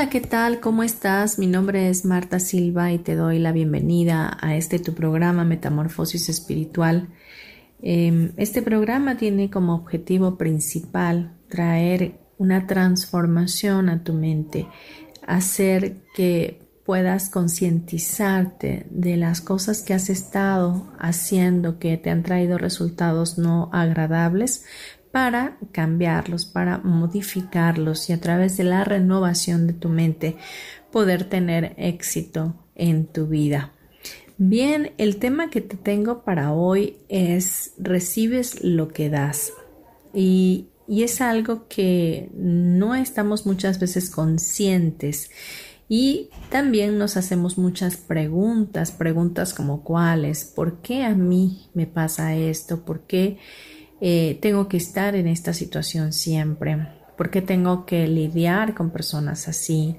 Hola, 0.00 0.08
¿qué 0.08 0.22
tal? 0.22 0.60
¿Cómo 0.60 0.82
estás? 0.82 1.38
Mi 1.38 1.46
nombre 1.46 1.90
es 1.90 2.06
Marta 2.06 2.40
Silva 2.40 2.90
y 2.90 2.98
te 2.98 3.16
doy 3.16 3.38
la 3.38 3.52
bienvenida 3.52 4.34
a 4.40 4.56
este 4.56 4.78
tu 4.78 4.94
programa 4.94 5.44
Metamorfosis 5.44 6.30
Espiritual. 6.30 7.10
Em, 7.82 8.32
este 8.38 8.62
programa 8.62 9.18
tiene 9.18 9.50
como 9.50 9.74
objetivo 9.74 10.38
principal 10.38 11.36
traer 11.50 12.18
una 12.38 12.66
transformación 12.66 13.90
a 13.90 14.02
tu 14.02 14.14
mente, 14.14 14.66
hacer 15.26 15.96
que 16.14 16.66
puedas 16.86 17.28
concientizarte 17.28 18.86
de 18.88 19.18
las 19.18 19.42
cosas 19.42 19.82
que 19.82 19.92
has 19.92 20.08
estado 20.08 20.90
haciendo 20.98 21.78
que 21.78 21.98
te 21.98 22.08
han 22.08 22.22
traído 22.22 22.56
resultados 22.56 23.36
no 23.36 23.68
agradables, 23.70 24.64
para 25.12 25.58
cambiarlos, 25.72 26.46
para 26.46 26.78
modificarlos 26.78 28.10
y 28.10 28.12
a 28.12 28.20
través 28.20 28.56
de 28.56 28.64
la 28.64 28.84
renovación 28.84 29.66
de 29.66 29.72
tu 29.72 29.88
mente 29.88 30.36
poder 30.92 31.24
tener 31.24 31.74
éxito 31.76 32.54
en 32.74 33.06
tu 33.06 33.26
vida. 33.26 33.72
Bien, 34.38 34.92
el 34.96 35.16
tema 35.16 35.50
que 35.50 35.60
te 35.60 35.76
tengo 35.76 36.22
para 36.22 36.52
hoy 36.52 36.96
es 37.08 37.74
recibes 37.78 38.64
lo 38.64 38.88
que 38.88 39.10
das 39.10 39.52
y, 40.14 40.68
y 40.88 41.02
es 41.02 41.20
algo 41.20 41.68
que 41.68 42.30
no 42.34 42.94
estamos 42.94 43.44
muchas 43.44 43.78
veces 43.78 44.10
conscientes 44.10 45.30
y 45.90 46.30
también 46.50 46.98
nos 46.98 47.16
hacemos 47.16 47.58
muchas 47.58 47.96
preguntas, 47.96 48.92
preguntas 48.92 49.52
como 49.52 49.82
cuáles, 49.82 50.44
¿por 50.44 50.80
qué 50.82 51.02
a 51.02 51.14
mí 51.16 51.68
me 51.74 51.86
pasa 51.86 52.36
esto? 52.36 52.84
¿Por 52.84 53.02
qué 53.08 53.38
eh, 54.00 54.38
tengo 54.40 54.68
que 54.68 54.76
estar 54.76 55.14
en 55.14 55.26
esta 55.26 55.52
situación 55.52 56.12
siempre? 56.12 56.88
¿Por 57.16 57.30
qué 57.30 57.42
tengo 57.42 57.84
que 57.84 58.06
lidiar 58.06 58.74
con 58.74 58.90
personas 58.90 59.48
así? 59.48 59.96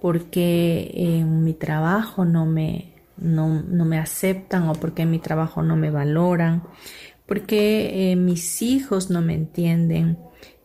¿Por 0.00 0.24
qué 0.24 0.90
en 0.94 1.44
mi 1.44 1.54
trabajo 1.54 2.24
no 2.24 2.44
me, 2.46 2.94
no, 3.16 3.62
me 3.62 3.98
aceptan 3.98 4.68
o 4.68 4.72
por 4.72 4.92
qué 4.94 5.02
en 5.02 5.10
mi 5.10 5.18
trabajo 5.18 5.62
no 5.62 5.76
me 5.76 5.90
valoran? 5.90 6.64
¿Por 7.26 7.42
qué 7.42 8.12
eh, 8.12 8.16
mis 8.16 8.62
hijos 8.62 9.10
no 9.10 9.22
me 9.22 9.34
entienden? 9.34 10.18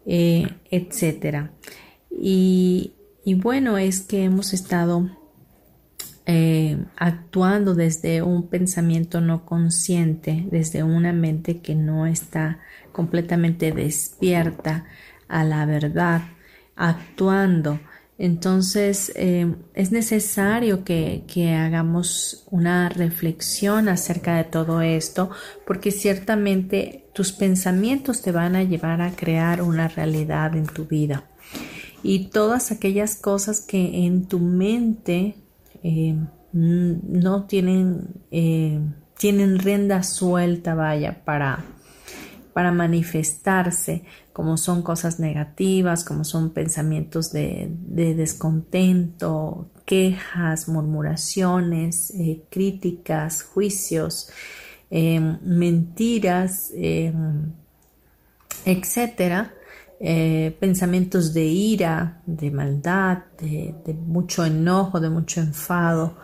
Eh, 0.06 0.48
etcétera. 0.72 1.52
Y, 2.10 2.94
y 3.24 3.36
bueno, 3.36 3.78
es 3.78 4.02
que 4.02 4.24
hemos 4.24 4.54
estado 4.54 5.10
eh, 6.26 6.78
actuando 6.98 7.74
desde 7.74 8.22
un 8.22 8.48
pensamiento 8.48 9.22
no 9.22 9.46
consciente, 9.46 10.46
desde 10.52 10.84
una 10.84 11.14
mente 11.14 11.62
que 11.62 11.76
no 11.76 12.06
está 12.06 12.60
completamente 12.92 13.72
despierta 13.72 14.86
a 15.28 15.44
la 15.44 15.66
verdad, 15.66 16.22
actuando. 16.76 17.80
Entonces 18.20 19.12
eh, 19.16 19.52
es 19.74 19.92
necesario 19.92 20.84
que, 20.84 21.24
que, 21.28 21.56
hagamos 21.56 22.46
una 22.52 22.90
reflexión 22.90 23.90
acerca 23.90 24.36
de 24.38 24.44
todo 24.44 24.82
esto 24.82 25.32
porque 25.66 25.90
ciertamente 25.90 27.08
tus 27.16 27.32
pensamientos 27.32 28.22
te 28.22 28.32
van 28.32 28.56
a 28.56 28.64
llevar 28.64 29.02
a 29.02 29.16
crear 29.16 29.64
una 29.64 29.88
realidad 29.88 30.56
en 30.56 30.68
tu 30.68 30.86
vida 30.86 31.24
y 32.04 32.30
todas 32.30 32.72
aquellas 32.72 33.16
cosas 33.16 33.62
que 33.62 34.06
en 34.06 34.28
tu 34.28 34.38
mente 34.38 35.41
eh, 35.84 36.16
no 36.54 37.46
tienen, 37.46 38.08
eh, 38.30 38.80
tienen 39.18 39.58
suelta, 40.04 40.76
vaya, 40.76 41.24
para, 41.24 41.64
para 42.54 42.72
manifestarse, 42.72 44.04
como 44.34 44.58
son 44.58 44.82
cosas 44.82 45.20
negativas, 45.20 46.04
como 46.04 46.24
son 46.24 46.52
pensamientos 46.52 47.32
de, 47.32 47.70
descontento, 47.90 49.70
quejas, 49.86 50.68
murmuraciones, 50.68 52.12
eh, 52.12 52.44
críticas, 52.50 53.44
juicios, 53.44 54.30
mentiras, 54.90 56.74
etcétera 58.66 59.54
eh, 60.04 60.58
pensamientos 60.60 61.32
de 61.32 61.46
ira, 61.46 62.24
de 62.26 62.50
maldad, 62.50 63.20
de, 63.40 63.94
mucho 63.94 64.44
enojo, 64.44 65.00
de 65.00 65.12
mucho 65.12 65.42
enfado, 65.42 66.16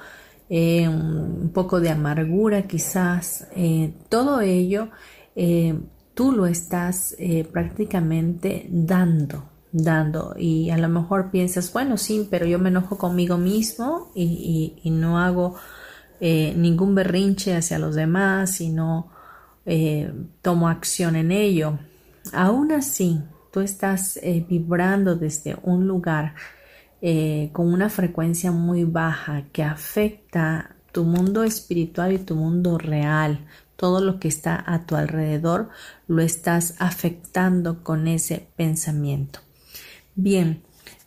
eh, 0.49 0.89
un 0.89 1.51
poco 1.53 1.79
de 1.79 1.91
amargura 1.91 2.63
quizás, 2.63 3.47
eh, 3.55 3.93
todo 4.09 4.41
ello 4.41 4.89
tú 6.15 6.31
lo 6.31 6.47
estás 6.47 7.15
prácticamente 7.51 8.65
dando, 8.71 9.43
dando 9.71 10.33
y 10.35 10.71
a 10.71 10.77
lo 10.79 10.89
mejor 10.89 11.29
piensas, 11.29 11.71
bueno, 11.71 11.97
sí, 11.97 12.27
pero 12.31 12.47
yo 12.47 12.57
me 12.57 12.69
enojo 12.69 12.97
conmigo 12.97 13.37
mismo 13.37 14.11
y, 14.15 14.73
y 14.81 14.89
no 14.89 15.19
hago 15.19 15.53
ningún 16.19 16.95
berrinche 16.95 17.55
hacia 17.55 17.77
los 17.77 17.93
demás 17.93 18.59
y 18.59 18.69
no 18.69 19.11
tomo 20.41 20.67
acción 20.67 21.15
en 21.15 21.31
ello. 21.31 21.77
Aún 22.33 22.71
así, 22.71 23.21
estás 23.61 24.17
eh, 24.17 24.45
vibrando 24.47 25.15
desde 25.15 25.57
un 25.63 25.87
lugar 25.87 26.35
eh, 27.01 27.49
con 27.53 27.71
una 27.71 27.89
frecuencia 27.89 28.51
muy 28.51 28.83
baja 28.83 29.45
que 29.51 29.63
afecta 29.63 30.75
tu 30.91 31.03
mundo 31.03 31.43
espiritual 31.43 32.13
y 32.13 32.17
tu 32.17 32.35
mundo 32.35 32.77
real, 32.79 33.45
todo 33.75 34.01
lo 34.01 34.19
que 34.19 34.27
está 34.27 34.63
a 34.65 34.85
tu 34.87 34.95
alrededor, 34.95 35.69
lo 36.07 36.23
estás 36.23 36.75
afectando 36.79 37.83
con 37.83 38.07
ese 38.07 38.47
pensamiento. 38.55 39.41
Bien, 40.15 40.63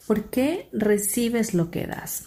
¿por 0.06 0.30
qué 0.30 0.68
recibes 0.72 1.54
lo 1.54 1.72
que 1.72 1.88
das? 1.88 2.26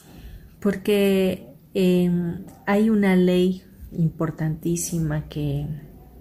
Porque 0.59 1.47
em, 1.73 2.44
hay 2.66 2.89
una 2.89 3.16
ley 3.16 3.63
importantísima 3.94 5.29
que 5.29 5.66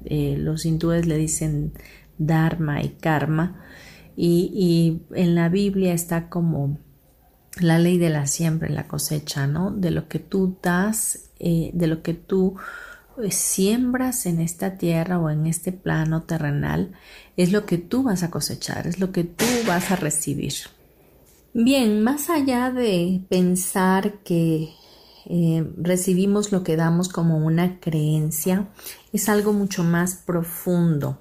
eh, 0.04 0.36
los 0.38 0.64
hindúes 0.64 1.06
le 1.06 1.16
dicen 1.16 1.72
dharma 2.18 2.82
y 2.82 2.90
karma, 2.90 3.64
y, 4.16 5.02
en 5.14 5.34
la 5.34 5.48
Biblia 5.48 5.92
está 5.94 6.28
como 6.28 6.78
la 7.60 7.78
ley 7.78 7.98
de 7.98 8.10
la 8.10 8.26
siembra 8.26 8.68
y 8.68 8.72
la 8.72 8.88
cosecha, 8.88 9.46
¿no? 9.46 9.70
De 9.70 9.90
lo 9.90 10.08
que 10.08 10.18
tú 10.18 10.56
das, 10.62 11.30
eh, 11.38 11.70
de 11.74 11.86
lo 11.86 12.02
que 12.02 12.14
tú 12.14 12.56
eh, 13.22 13.30
siembras 13.30 14.26
en 14.26 14.40
esta 14.40 14.78
tierra 14.78 15.18
o 15.18 15.30
en 15.30 15.46
este 15.46 15.72
plano 15.72 16.22
terrenal, 16.22 16.92
es 17.36 17.52
lo 17.52 17.66
que 17.66 17.78
tú 17.78 18.02
vas 18.02 18.22
a 18.22 18.30
cosechar, 18.30 18.86
es 18.86 18.98
lo 19.00 19.12
que 19.12 19.24
tú 19.24 19.44
vas 19.66 19.90
a 19.90 19.96
recibir. 19.96 20.54
Bien, 21.54 22.02
más 22.02 22.30
allá 22.30 22.70
de 22.70 23.22
pensar 23.28 24.20
que 24.24 24.70
eh, 25.26 25.70
recibimos 25.76 26.50
lo 26.50 26.62
que 26.62 26.76
damos 26.76 27.08
como 27.08 27.38
una 27.38 27.78
creencia, 27.78 28.68
es 29.12 29.28
algo 29.28 29.52
mucho 29.52 29.84
más 29.84 30.14
profundo 30.14 31.18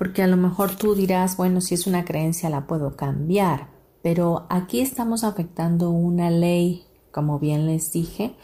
porque 0.00 0.22
a 0.22 0.26
lo 0.26 0.38
mejor 0.38 0.76
tú 0.76 0.94
dirás, 0.94 1.36
bueno, 1.36 1.60
si 1.60 1.74
es 1.74 1.86
una 1.86 2.06
creencia 2.06 2.48
la 2.48 2.66
puedo 2.66 2.96
cambiar, 2.96 3.68
pero 4.00 4.46
aquí 4.48 4.80
estamos 4.80 5.24
afectando 5.24 5.90
una 5.90 6.30
ley, 6.30 6.86
como 7.12 7.38
bien 7.38 7.66
les 7.66 7.92
dije, 7.92 8.34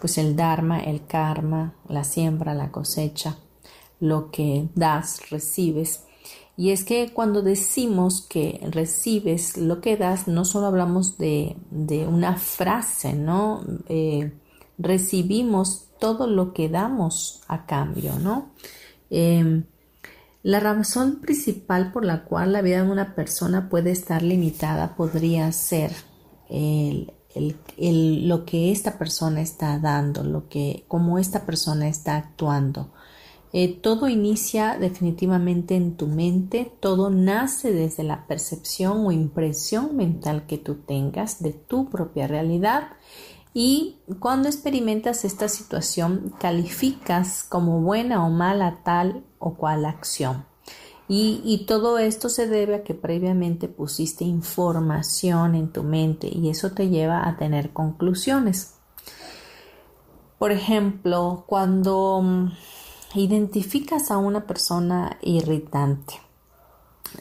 pues 0.00 0.18
el 0.18 0.34
dharma, 0.34 0.80
el 0.80 1.06
karma, 1.06 1.76
la 1.86 2.02
siembra, 2.02 2.52
la 2.52 2.72
cosecha, 2.72 3.38
lo 4.00 4.32
que 4.32 4.66
das, 4.74 5.30
recibes. 5.30 6.02
Y 6.56 6.70
es 6.70 6.82
que 6.82 7.12
cuando 7.12 7.42
decimos 7.42 8.26
que 8.28 8.58
recibes 8.72 9.56
lo 9.56 9.80
que 9.80 9.96
das, 9.96 10.26
no 10.26 10.44
solo 10.44 10.66
hablamos 10.66 11.16
de, 11.16 11.54
una 12.08 12.38
frase, 12.38 13.12
¿no? 13.12 13.62
Eh, 13.88 14.32
recibimos 14.78 15.86
todo 16.00 16.26
lo 16.26 16.52
que 16.52 16.68
damos 16.68 17.40
a 17.46 17.66
cambio, 17.66 18.18
¿no? 18.18 18.50
Em, 19.10 19.62
la 20.44 20.60
razón 20.60 21.22
principal 21.22 21.90
por 21.90 22.04
la 22.04 22.24
cual 22.24 22.52
la 22.52 22.60
vida 22.60 22.82
de 22.82 22.90
una 22.90 23.14
persona 23.14 23.70
puede 23.70 23.90
estar 23.90 24.22
limitada 24.22 24.94
podría 24.94 25.50
ser 25.52 25.90
lo 27.78 28.44
que 28.44 28.70
esta 28.70 28.98
persona 28.98 29.40
está 29.40 29.78
dando, 29.78 30.22
lo 30.22 30.50
que, 30.50 30.84
cómo 30.86 31.18
esta 31.18 31.46
persona 31.46 31.88
está 31.88 32.16
actuando. 32.16 32.92
Eh, 33.54 33.68
todo 33.80 34.06
inicia 34.06 34.76
definitivamente 34.78 35.76
en 35.76 35.96
tu 35.96 36.08
mente, 36.08 36.70
todo 36.78 37.08
nace 37.08 37.72
desde 37.72 38.02
la 38.02 38.26
percepción 38.26 39.06
o 39.06 39.12
impresión 39.12 39.96
mental 39.96 40.44
que 40.46 40.58
tú 40.58 40.74
tengas 40.74 41.42
de 41.42 41.52
tu 41.54 41.88
propia 41.88 42.26
realidad 42.26 42.88
y 43.54 44.00
cuando 44.18 44.48
experimentas 44.48 45.24
esta 45.24 45.48
situación 45.48 46.34
calificas 46.40 47.44
como 47.44 47.80
buena 47.80 48.26
o 48.26 48.30
mala 48.30 48.80
tal 48.82 49.24
o 49.38 49.54
cual 49.54 49.84
acción. 49.86 50.44
Y, 51.06 51.42
y, 51.44 51.66
todo 51.66 51.98
esto 51.98 52.30
se 52.30 52.48
debe 52.48 52.76
a 52.76 52.82
que 52.82 52.94
previamente 52.94 53.68
pusiste 53.68 54.24
información 54.24 55.54
en 55.54 55.70
tu 55.70 55.82
mente 55.82 56.28
y 56.32 56.48
eso 56.48 56.72
te 56.72 56.88
lleva 56.88 57.28
a 57.28 57.36
tener 57.36 57.74
conclusiones. 57.74 58.76
Por 60.38 60.50
ejemplo, 60.50 61.44
cuando 61.46 62.22
mm, 62.22 62.52
identificas 63.14 64.10
a 64.10 64.16
una 64.16 64.46
persona 64.46 65.18
irritante, 65.20 66.14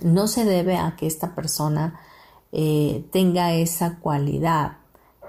no 0.01 0.27
se 0.27 0.45
debe 0.45 0.77
a 0.77 0.95
que 0.95 1.05
esta 1.05 1.35
persona 1.35 1.99
eh, 2.53 3.05
tenga 3.11 3.53
esa 3.53 3.99
cualidad, 3.99 4.77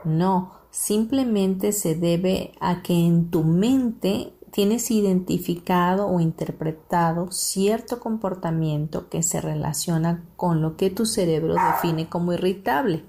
no, 0.04 0.53
simplemente 0.74 1.70
se 1.70 1.94
debe 1.94 2.52
a 2.58 2.82
que 2.82 2.94
en 2.94 3.30
tu 3.30 3.44
mente 3.44 4.32
tienes 4.50 4.90
identificado 4.90 6.08
o 6.08 6.18
interpretado 6.18 7.30
cierto 7.30 8.00
comportamiento 8.00 9.08
que 9.08 9.22
se 9.22 9.40
relaciona 9.40 10.24
con 10.34 10.62
lo 10.62 10.76
que 10.76 10.90
tu 10.90 11.06
cerebro 11.06 11.54
define 11.54 12.08
como 12.08 12.32
irritable, 12.32 13.04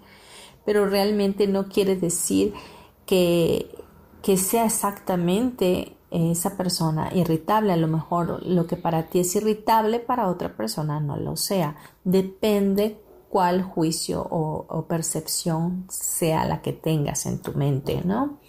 pero 0.63 0.85
realmente 0.85 1.47
no 1.47 1.67
quiere 1.67 1.95
decir 1.95 2.53
que, 3.07 3.67
que 4.21 4.37
sea 4.37 4.65
exactamente 4.65 5.97
esa 6.11 6.55
persona 6.57 7.09
irritable. 7.15 7.73
A 7.73 7.77
lo 7.77 7.87
mejor 7.87 8.45
lo 8.45 8.67
que 8.67 8.77
para 8.77 9.07
ti 9.07 9.21
es 9.21 9.35
irritable, 9.35 9.99
para 9.99 10.29
otra 10.29 10.55
persona 10.55 10.99
no 10.99 11.17
lo 11.17 11.35
sea. 11.35 11.77
Depende 12.03 13.01
cuál 13.35 13.63
juicio 13.63 14.25
o, 14.31 14.85
percepción 14.87 15.87
sea 15.89 16.45
la 16.45 16.61
que 16.61 16.71
tengas 16.71 17.25
en 17.25 17.41
tu 17.41 17.51
mente, 17.51 18.01
¿no? 18.05 18.39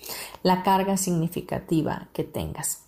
La 0.44 0.62
carga 0.62 0.97
significativa 0.97 2.06
que 2.12 2.23
tengas. 2.23 2.85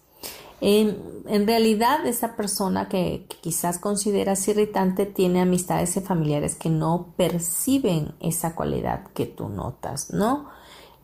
En, 0.61 1.45
realidad, 1.45 2.07
esa 2.07 2.37
persona 2.37 2.89
que, 2.89 3.27
quizás 3.41 3.81
consideras 3.81 4.47
irritante 4.47 5.07
tiene 5.07 5.41
amistades 5.41 5.97
y 5.97 6.01
familiares 6.01 6.55
que 6.55 6.71
no 6.71 7.15
perciben 7.17 8.15
esa 8.21 8.55
cualidad 8.55 9.09
que 9.13 9.27
tú 9.27 9.49
notas, 9.49 10.13
¿no? 10.13 10.51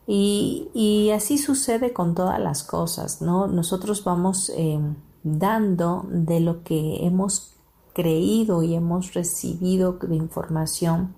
Y, 0.07 1.11
así 1.13 1.37
sucede 1.37 1.91
con 1.91 2.15
todas 2.15 2.39
las 2.39 2.63
cosas, 2.63 3.21
¿no? 3.21 3.47
Nosotros 3.47 4.05
vamos 4.05 4.49
eh, 4.55 4.79
dando 5.23 6.05
de 6.09 6.39
lo 6.39 6.63
que 6.63 7.05
hemos 7.05 7.54
creído 7.95 8.61
y 8.61 8.75
hemos 8.75 9.13
recibido 9.13 9.93
de 9.93 10.15
información 10.15 11.15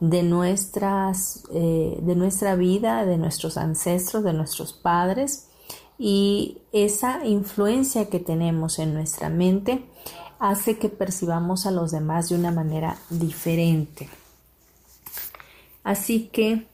de 0.00 0.22
nuestras 0.22 1.44
eh, 1.52 1.98
de 2.02 2.16
nuestra 2.16 2.56
vida, 2.56 3.04
de 3.04 3.18
nuestros 3.18 3.56
ancestros, 3.56 4.24
de 4.24 4.32
nuestros 4.32 4.72
padres 4.72 5.48
y 5.98 6.58
esa 6.72 7.24
influencia 7.24 8.08
que 8.08 8.18
tenemos 8.18 8.78
en 8.78 8.94
nuestra 8.94 9.28
mente 9.28 9.86
hace 10.38 10.78
que 10.78 10.88
percibamos 10.88 11.66
a 11.66 11.70
los 11.70 11.92
demás 11.92 12.28
de 12.30 12.34
una 12.34 12.50
manera 12.50 12.98
diferente. 13.10 14.08
Así 15.84 16.28
que 16.32 16.66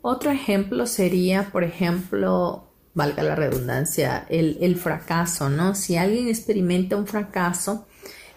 otro 0.00 0.30
ejemplo 0.30 0.86
sería, 0.86 1.50
por 1.52 1.62
ejemplo, 1.62 2.64
valga 2.94 3.22
la 3.22 3.34
redundancia, 3.34 4.26
el, 4.28 4.76
fracaso, 4.76 5.48
¿no? 5.48 5.74
Si 5.74 5.96
alguien 5.96 6.28
experimenta 6.28 6.96
un 6.96 7.06
fracaso, 7.06 7.86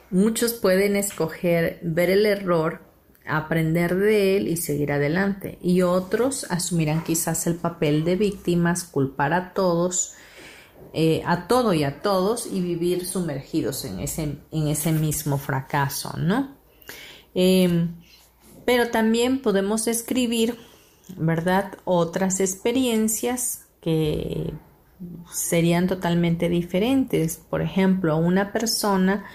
muchos 0.09 0.53
pueden 0.53 0.95
escoger 0.95 1.79
ver 1.83 2.09
el 2.09 2.25
error, 2.25 2.81
aprender 3.25 3.95
de 3.95 4.37
él 4.37 4.47
y 4.47 4.57
seguir 4.57 4.91
adelante. 4.91 5.57
Y 5.61 5.81
otros 5.81 6.45
asumirán 6.49 7.03
quizás 7.03 7.47
el 7.47 7.55
papel 7.55 8.03
de 8.05 8.15
víctimas, 8.15 8.83
culpar 8.83 9.33
a 9.33 9.53
todos, 9.53 10.13
eh, 10.93 11.21
a 11.25 11.47
todo 11.47 11.73
y 11.73 11.83
a 11.83 12.01
todos 12.01 12.47
y 12.51 12.61
vivir 12.61 13.05
sumergidos 13.05 13.83
en 13.83 13.99
ese, 13.99 14.37
en 14.51 14.67
ese 14.67 14.91
mismo 14.91 15.37
fracaso, 15.37 16.15
¿no? 16.17 16.55
Em, 17.33 17.95
pero 18.65 18.89
también 18.89 19.41
podemos 19.41 19.87
escribir 19.87 20.57
¿verdad? 21.17 21.77
Otras 21.83 22.39
experiencias 22.39 23.64
que 23.85 24.51
serían 25.31 25.85
totalmente 25.85 26.49
diferentes. 26.49 27.37
Por 27.37 27.61
ejemplo, 27.61 28.17
una 28.17 28.51
persona 28.51 29.25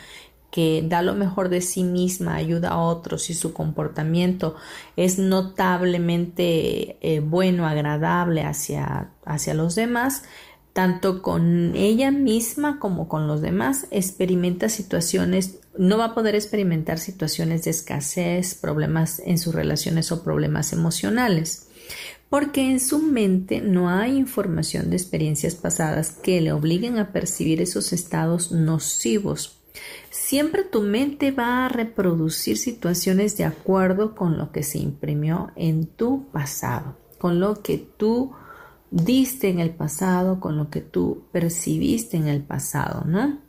que 0.51 0.85
da 0.85 1.03
lo 1.03 1.15
mejor 1.15 1.51
de 1.51 1.61
sí 1.61 1.85
misma, 1.85 2.35
ayuda 2.35 2.71
a 2.71 2.79
otros 2.79 3.31
y 3.31 3.35
su 3.35 3.53
comportamiento 3.53 4.57
es 4.97 5.21
notablemente 5.21 6.99
eh, 7.01 7.21
bueno, 7.21 7.65
agradable 7.69 8.43
hacia, 8.43 9.11
hacia 9.25 9.55
los 9.55 9.77
demás, 9.77 10.25
tanto 10.73 11.23
con 11.23 11.77
ella 11.77 12.11
misma 12.11 12.81
como 12.81 13.07
con 13.07 13.29
los 13.29 13.41
demás, 13.41 13.87
experimenta 13.93 14.69
situaciones, 14.69 15.61
no 15.79 15.97
va 15.97 16.07
a 16.07 16.15
poder 16.15 16.35
experimentar 16.35 16.99
situaciones 16.99 17.63
de 17.63 17.71
escasez, 17.71 18.57
problemas 18.57 19.23
en 19.25 19.39
sus 19.39 19.55
relaciones 19.55 20.11
o 20.11 20.25
problemas 20.25 20.73
emocionales 20.73 21.70
porque 22.31 22.71
en 22.71 22.79
su 22.79 23.01
mente 23.01 23.61
no 23.61 23.91
hay 23.91 24.17
información 24.17 24.89
de 24.89 24.97
experiencias 24.97 25.57
pasadas 25.57 26.13
que 26.13 26.41
le 26.41 26.53
obliguen 26.53 26.97
a 26.99 27.13
percibir 27.13 27.61
esos 27.61 27.93
estados 27.93 28.53
nocivos. 28.53 29.59
Siempre 30.11 30.63
tu 30.63 30.81
mente 30.81 31.33
va 31.33 31.67
a 31.67 31.69
reproducir 31.69 32.57
situaciones 32.57 33.37
de 33.37 33.45
acuerdo 33.45 34.15
con 34.15 34.39
lo 34.39 34.53
que 34.53 34.63
se 34.63 34.79
imprimió 34.79 35.51
en 35.57 35.87
tu 35.87 36.29
pasado, 36.31 36.97
con 37.19 37.41
lo 37.41 37.63
que 37.63 37.79
tú 37.79 38.33
diste 38.93 39.49
en 39.49 39.59
el 39.59 39.71
pasado, 39.71 40.39
con 40.39 40.57
lo 40.57 40.71
que 40.71 40.83
tú 40.83 41.25
percibiste 41.33 42.17
en 42.17 42.29
el 42.29 42.43
pasado, 42.43 43.05
¿no? 43.07 43.41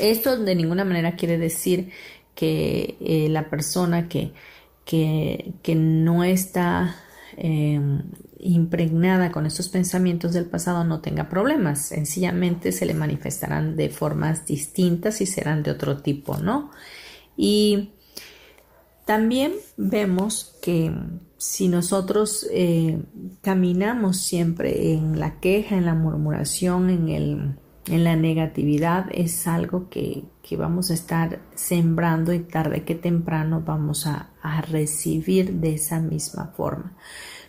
Esto 0.00 0.38
de 0.38 0.54
ninguna 0.54 0.86
manera 0.86 1.16
quiere 1.16 1.36
decir 1.36 1.90
que 2.34 2.96
eh, 3.00 3.28
la 3.28 3.50
persona 3.50 4.08
que, 4.08 4.32
que, 4.84 5.52
que 5.62 5.74
no 5.74 6.24
está 6.24 6.96
Em, 7.36 8.02
impregnada 8.38 9.32
con 9.32 9.46
estos 9.46 9.68
pensamientos 9.68 10.32
del 10.34 10.44
pasado 10.44 10.84
no 10.84 11.00
tenga 11.00 11.28
problemas, 11.28 11.86
sencillamente 11.86 12.72
se 12.72 12.84
le 12.84 12.94
manifestarán 12.94 13.74
de 13.74 13.88
formas 13.88 14.44
distintas 14.44 15.20
y 15.20 15.26
serán 15.26 15.62
de 15.62 15.70
otro 15.70 16.02
tipo, 16.02 16.36
¿no? 16.36 16.70
Y 17.36 17.94
también 19.06 19.52
vemos 19.76 20.56
que 20.62 20.92
si 21.38 21.68
nosotros 21.68 22.46
eh, 22.52 23.02
caminamos 23.40 24.18
siempre 24.18 24.92
en 24.92 25.18
la 25.18 25.40
queja, 25.40 25.76
en 25.76 25.86
la 25.86 25.94
murmuración, 25.94 26.90
en, 26.90 27.08
el, 27.08 27.54
en 27.86 28.04
la 28.04 28.16
negatividad, 28.16 29.06
es 29.12 29.46
algo 29.46 29.88
que, 29.88 30.24
vamos 30.56 30.92
a 30.92 30.94
estar 30.94 31.40
sembrando 31.56 32.32
y 32.32 32.38
tarde 32.38 32.84
que 32.84 32.94
temprano 32.94 33.62
vamos 33.66 34.06
a, 34.06 34.30
a 34.40 34.60
recibir 34.60 35.54
de 35.54 35.74
esa 35.74 35.98
misma 35.98 36.52
forma. 36.56 36.92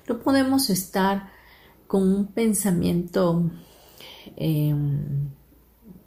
No 0.07 0.19
podemos 0.19 0.69
estar 0.69 1.29
con 1.87 2.07
un 2.11 2.27
pensamiento 2.27 3.49
em, 4.35 5.29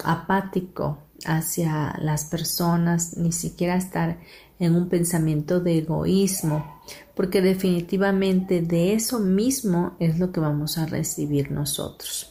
apático 0.05 0.99
hacia 1.25 1.97
las 2.01 2.25
personas, 2.25 3.17
ni 3.17 3.33
siquiera 3.33 3.77
estar 3.77 4.19
en 4.59 4.75
un 4.75 4.89
pensamiento 4.89 5.61
de 5.61 5.79
egoísmo, 5.79 6.81
porque 7.15 7.41
definitivamente 7.41 8.61
de 8.61 8.95
eso 8.95 9.19
mismo 9.21 9.97
es 9.99 10.19
lo 10.19 10.33
que 10.33 10.41
vamos 10.41 10.79
a 10.79 10.87
recibir 10.87 11.51
nosotros. 11.51 12.28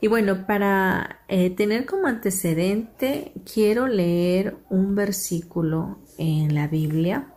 Y 0.00 0.06
bueno, 0.06 0.46
para 0.46 1.20
eh, 1.28 1.50
tener 1.50 1.86
como 1.86 2.06
antecedente, 2.06 3.32
quiero 3.52 3.86
leer 3.88 4.56
un 4.70 4.94
versículo 4.94 5.98
en 6.18 6.54
la 6.54 6.68
Biblia. 6.68 7.32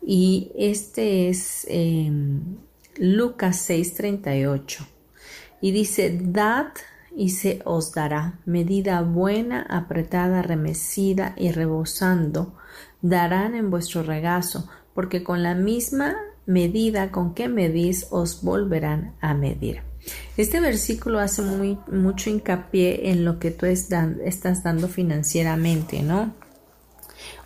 Y 0.00 0.52
este 0.56 1.28
es 1.28 1.66
em, 1.68 2.58
Lucas 2.98 3.68
6:38 3.68 4.86
y 5.60 5.72
dice, 5.72 6.18
dad 6.22 6.68
y 7.16 7.30
se 7.30 7.60
os 7.64 7.92
dará 7.92 8.38
medida 8.44 9.00
buena, 9.02 9.62
apretada, 9.62 10.42
remecida 10.42 11.34
y 11.36 11.50
rebosando, 11.50 12.54
darán 13.00 13.54
en 13.54 13.70
vuestro 13.70 14.02
regazo, 14.02 14.68
porque 14.94 15.24
con 15.24 15.42
la 15.42 15.54
misma 15.54 16.14
medida 16.44 17.10
con 17.10 17.34
que 17.34 17.48
medís 17.48 18.06
os 18.10 18.42
volverán 18.42 19.14
a 19.20 19.34
medir. 19.34 19.80
Este 20.36 20.60
versículo 20.60 21.18
hace 21.18 21.42
muy, 21.42 21.78
mucho 21.90 22.30
hincapié 22.30 23.10
en 23.10 23.24
lo 23.24 23.38
que 23.38 23.50
tú 23.50 23.66
estás 23.66 24.62
dando 24.62 24.88
financieramente, 24.88 26.02
¿no? 26.02 26.34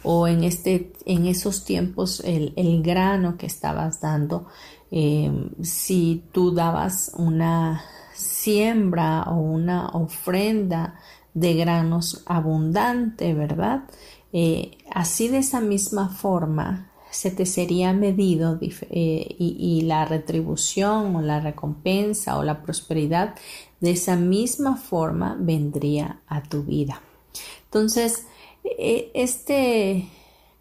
O 0.02 0.26
en, 0.26 0.45
este, 0.45 0.93
en 1.05 1.26
esos 1.26 1.64
tiempos 1.64 2.23
el, 2.25 2.83
grano 2.83 3.37
que 3.37 3.47
estabas 3.47 4.00
dando, 4.00 4.47
eh, 4.90 5.31
si 5.62 6.25
tú 6.33 6.52
dabas 6.52 7.12
una 7.17 7.85
siembra 8.12 9.23
o 9.23 9.37
una 9.37 9.88
ofrenda 9.90 10.99
de 11.35 11.55
granos 11.55 12.23
abundante, 12.26 13.35
¿verdad? 13.35 13.85
Eh, 14.33 14.79
así 14.93 15.29
de 15.29 15.38
esa 15.38 15.61
misma 15.61 16.09
forma 16.09 16.89
se 17.11 17.31
te 17.31 17.45
sería 17.47 17.93
medido 17.93 18.59
eh, 18.62 19.37
y, 19.38 19.83
la 19.83 20.05
retribución 20.05 21.17
o 21.17 21.23
la 21.23 21.40
recompensa 21.40 22.38
o 22.38 22.45
la 22.45 22.62
prosperidad 22.62 23.35
de 23.81 23.93
esa 23.93 24.17
misma 24.17 24.76
forma 24.76 25.37
vendría 25.38 26.21
a 26.29 26.43
tu 26.43 26.62
vida. 26.62 27.02
Entonces, 27.64 28.26
e, 28.64 29.11
este 29.14 30.09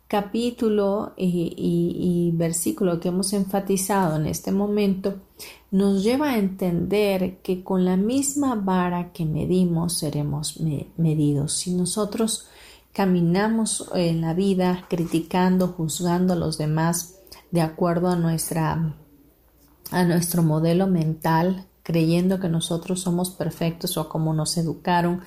capítulo 0.07 1.13
y, 1.17 2.31
versículo 2.33 2.99
que 2.99 3.09
hemos 3.09 3.31
enfatizado 3.33 4.15
en 4.15 4.25
este 4.25 4.51
momento 4.51 5.17
nos 5.69 6.03
lleva 6.03 6.31
a 6.31 6.39
entender 6.39 7.37
que 7.43 7.63
con 7.63 7.85
la 7.85 7.95
misma 7.95 8.55
vara 8.55 9.11
que 9.13 9.25
medimos 9.25 9.99
seremos 9.99 10.59
medidos. 10.97 11.53
Si 11.53 11.75
nosotros 11.75 12.47
caminamos 12.93 13.89
en 13.93 14.21
la 14.21 14.33
vida 14.33 14.85
criticando, 14.89 15.69
juzgando 15.69 16.33
a 16.33 16.37
los 16.37 16.57
demás 16.57 17.15
de 17.51 17.61
acuerdo 17.61 18.09
a 18.09 18.15
nuestra 18.15 18.95
a 19.91 20.03
nuestro 20.03 20.43
modelo 20.43 20.87
mental, 20.87 21.65
creyendo 21.81 22.39
que 22.39 22.49
nosotros 22.49 23.01
somos 23.01 23.31
perfectos 23.31 23.97
o 23.97 24.07
como 24.07 24.33
nos 24.33 24.57
educaron, 24.57 25.21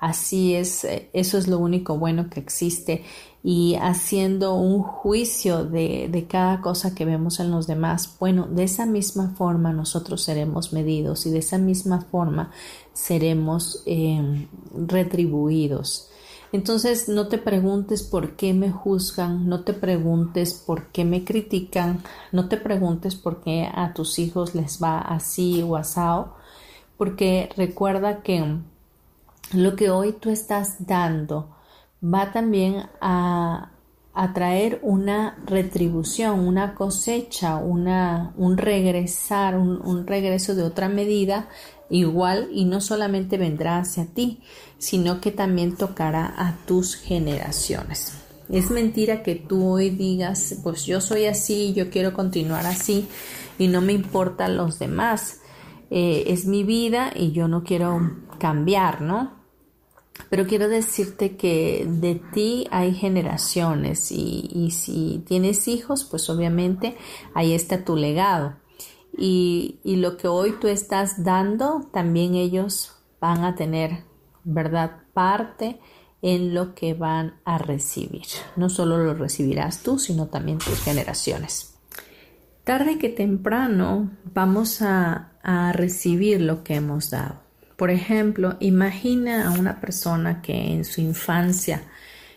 así 0.00 0.54
es, 0.54 0.86
eso 1.12 1.38
es 1.38 1.48
lo 1.48 1.58
único 1.58 1.96
bueno 1.96 2.28
que 2.28 2.40
existe 2.40 3.04
y 3.44 3.76
haciendo 3.76 4.54
un 4.54 4.82
juicio 4.82 5.64
de, 5.64 6.08
de, 6.10 6.26
cada 6.26 6.60
cosa 6.60 6.94
que 6.94 7.04
vemos 7.04 7.40
en 7.40 7.50
los 7.50 7.66
demás, 7.66 8.16
bueno, 8.20 8.46
de 8.46 8.64
esa 8.64 8.86
misma 8.86 9.30
forma 9.30 9.72
nosotros 9.72 10.22
seremos 10.22 10.72
medidos 10.72 11.26
y 11.26 11.30
de 11.30 11.38
esa 11.38 11.58
misma 11.58 12.02
forma 12.02 12.50
seremos 12.92 13.82
eh, 13.86 14.46
retribuidos. 14.74 16.11
Entonces 16.52 17.08
no 17.08 17.28
te 17.28 17.38
preguntes 17.38 18.02
por 18.02 18.36
qué 18.36 18.52
me 18.52 18.70
juzgan, 18.70 19.48
no 19.48 19.64
te 19.64 19.72
preguntes 19.72 20.52
por 20.52 20.88
qué 20.88 21.06
me 21.06 21.24
critican, 21.24 22.02
no 22.30 22.48
te 22.48 22.58
preguntes 22.58 23.16
por 23.16 23.42
qué 23.42 23.66
a 23.74 23.94
tus 23.94 24.18
hijos 24.18 24.54
les 24.54 24.80
va 24.82 24.98
así 24.98 25.62
o 25.62 25.76
asado, 25.76 26.36
porque 26.98 27.48
recuerda 27.56 28.22
que 28.22 28.58
lo 29.54 29.76
que 29.76 29.90
hoy 29.90 30.12
tú 30.12 30.28
estás 30.28 30.86
dando 30.86 31.56
va 32.04 32.32
también 32.32 32.86
a, 33.00 33.70
traer 34.34 34.78
una 34.82 35.38
retribución, 35.46 36.40
una 36.40 36.74
cosecha, 36.74 37.56
una, 37.56 38.34
un 38.36 38.58
regresar, 38.58 39.56
un 39.56 40.06
regreso 40.06 40.54
de 40.54 40.64
otra 40.64 40.90
medida 40.90 41.48
igual 41.92 42.48
y 42.52 42.64
no 42.64 42.80
solamente 42.80 43.36
vendrá 43.36 43.78
hacia 43.78 44.06
ti, 44.06 44.40
sino 44.82 45.20
que 45.20 45.30
también 45.30 45.76
tocará 45.76 46.34
a 46.36 46.56
tus 46.66 46.96
generaciones. 46.96 48.14
Es 48.50 48.70
mentira 48.70 49.22
que 49.22 49.36
tú 49.36 49.66
hoy 49.66 49.90
digas, 49.90 50.56
pues 50.62 50.84
yo 50.84 51.00
soy 51.00 51.26
así, 51.26 51.72
yo 51.72 51.90
quiero 51.90 52.12
continuar 52.12 52.66
así 52.66 53.06
y 53.58 53.68
no 53.68 53.80
me 53.80 53.92
importan 53.92 54.56
los 54.56 54.78
demás. 54.78 55.40
Eh, 55.90 56.24
es 56.26 56.46
mi 56.46 56.64
vida 56.64 57.12
y 57.14 57.32
yo 57.32 57.48
no 57.48 57.62
quiero 57.62 58.00
cambiar, 58.38 59.00
¿no? 59.00 59.40
Pero 60.28 60.46
quiero 60.46 60.68
decirte 60.68 61.36
que 61.36 61.86
de 61.88 62.16
ti 62.32 62.66
hay 62.70 62.94
generaciones 62.94 64.10
y, 64.10 64.50
y 64.52 64.72
si 64.72 65.22
tienes 65.26 65.68
hijos, 65.68 66.04
pues 66.04 66.28
obviamente 66.28 66.96
ahí 67.34 67.54
está 67.54 67.84
tu 67.84 67.96
legado 67.96 68.56
y, 69.16 69.78
lo 69.84 70.16
que 70.16 70.28
hoy 70.28 70.54
tú 70.60 70.68
estás 70.68 71.22
dando, 71.22 71.88
también 71.92 72.34
ellos 72.34 72.94
van 73.20 73.44
a 73.44 73.54
tener, 73.54 74.04
¿verdad? 74.44 75.02
Parte 75.12 75.78
en 76.22 76.54
lo 76.54 76.74
que 76.74 76.94
van 76.94 77.34
a 77.44 77.58
recibir. 77.58 78.26
No 78.56 78.68
solo 78.68 78.98
lo 78.98 79.14
recibirás 79.14 79.82
tú, 79.82 79.98
sino 79.98 80.26
también 80.26 80.58
tus 80.58 80.80
generaciones. 80.82 81.74
Tarde 82.64 82.98
que 82.98 83.08
temprano 83.08 84.10
vamos 84.32 84.82
a, 84.82 85.32
a 85.42 85.72
recibir 85.72 86.40
lo 86.40 86.62
que 86.62 86.76
hemos 86.76 87.10
dado. 87.10 87.40
Por 87.76 87.90
ejemplo, 87.90 88.56
imagina 88.60 89.48
a 89.48 89.50
una 89.58 89.80
persona 89.80 90.40
que 90.40 90.72
en 90.72 90.84
su 90.84 91.00
infancia 91.00 91.82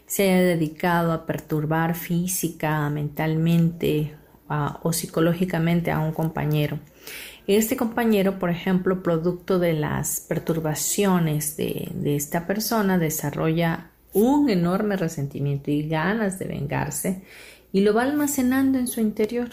se 0.07 0.23
haya 0.23 0.41
dedicado 0.41 1.11
a 1.11 1.25
perturbar 1.25 1.95
física, 1.95 2.89
mentalmente 2.89 4.15
o 4.47 4.93
psicológicamente 4.93 5.91
a 5.91 5.99
un 5.99 6.11
compañero. 6.11 6.79
Este 7.47 7.77
compañero, 7.77 8.39
por 8.39 8.49
ejemplo, 8.49 9.03
producto 9.03 9.59
de 9.59 9.73
las 9.73 10.19
perturbaciones 10.21 11.55
de, 11.57 11.91
esta 12.15 12.47
persona, 12.47 12.97
desarrolla 12.97 13.91
un 14.13 14.49
enorme 14.49 14.97
resentimiento 14.97 15.69
y 15.69 15.87
ganas 15.87 16.39
de 16.39 16.45
vengarse 16.45 17.21
y 17.71 17.81
lo 17.81 17.93
va 17.93 18.01
almacenando 18.01 18.79
en 18.79 18.87
su 18.87 18.99
interior. 18.99 19.49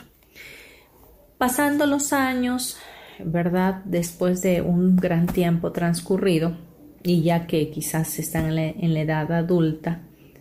Pasando 1.36 1.84
los 1.84 2.14
años, 2.14 2.78
¿verdad? 3.22 3.82
Después 3.84 4.40
de 4.40 4.62
un 4.62 4.96
gran 4.96 5.26
tiempo 5.26 5.72
transcurrido 5.72 6.56
y 7.02 7.22
ya 7.22 7.46
que 7.46 7.70
quizás 7.70 8.18
están 8.18 8.56
en 8.56 8.94
la, 8.94 9.00
edad 9.00 9.30
adulta, 9.32 10.00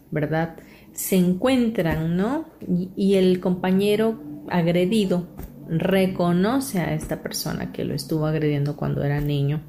¿verdad? 0.10 0.55
Se 0.93 1.17
encuentran, 1.17 2.15
¿no? 2.15 2.46
Y 2.96 3.15
el 3.15 3.41
compañero 3.41 4.22
agredido 4.48 5.27
reconoce 5.70 6.80
a 6.80 6.94
esta 6.94 7.22
persona 7.22 7.72
que 7.72 7.86
lo 7.86 7.94
estuvo 7.94 8.25
agrediendo 8.25 8.75
cuando 8.75 9.03
era 9.03 9.22
niño, 9.22 9.62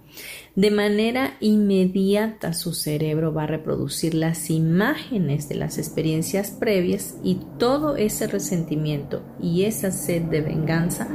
de 0.56 0.70
manera 0.70 1.36
inmediata 1.40 2.52
su 2.52 2.74
cerebro 2.74 3.32
va 3.32 3.44
a 3.44 3.46
reproducir 3.46 4.14
las 4.14 4.50
imágenes 4.50 5.48
de 5.48 5.54
las 5.54 5.78
experiencias 5.78 6.50
previas 6.50 7.16
y 7.22 7.40
todo 7.58 7.96
ese 7.96 8.26
resentimiento 8.26 9.22
y 9.40 9.64
esa 9.64 9.90
sed 9.90 10.22
de 10.22 10.40
venganza 10.40 11.08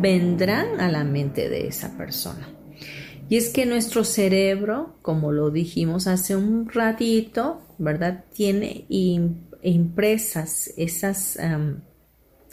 vendrán 0.00 0.80
a 0.80 0.90
la 0.90 1.04
mente 1.04 1.48
de 1.48 1.68
esa 1.68 1.96
persona. 1.96 2.48
Y 3.28 3.36
es 3.36 3.50
que 3.50 3.64
nuestro 3.64 4.02
cerebro, 4.02 4.96
como 5.02 5.30
lo 5.30 5.50
dijimos 5.50 6.08
hace 6.08 6.34
un 6.34 6.68
ratito, 6.68 7.60
¿verdad? 7.78 8.24
Tiene 8.34 8.86
impresas 9.62 10.72
esas 10.76 11.38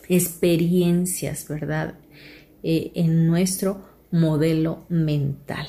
experiencias, 0.09 1.47
¿verdad? 1.47 1.95
Eh, 2.63 2.91
en 2.95 3.27
nuestro 3.27 3.85
modelo 4.11 4.85
mental. 4.89 5.67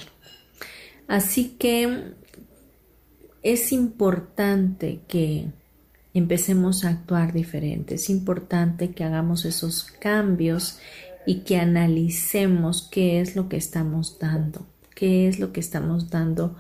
Así 1.07 1.57
que 1.59 2.15
es 3.43 3.73
importante 3.73 5.01
que 5.09 5.47
empecemos 6.15 6.85
a 6.85 6.91
actuar 6.91 7.33
diferente, 7.33 7.95
es 7.95 8.11
importante 8.11 8.91
que 8.91 9.05
hagamos 9.05 9.45
esos 9.45 9.85
cambios 9.85 10.79
y 11.27 11.41
que 11.41 11.59
analicemos 11.59 12.89
qué 12.91 13.21
es 13.21 13.37
lo 13.37 13.49
que 13.49 13.57
estamos 13.57 14.19
dando, 14.19 14.67
qué 14.95 15.29
es 15.29 15.39
lo 15.39 15.53
que 15.53 15.61
estamos 15.61 16.11
dando 16.11 16.57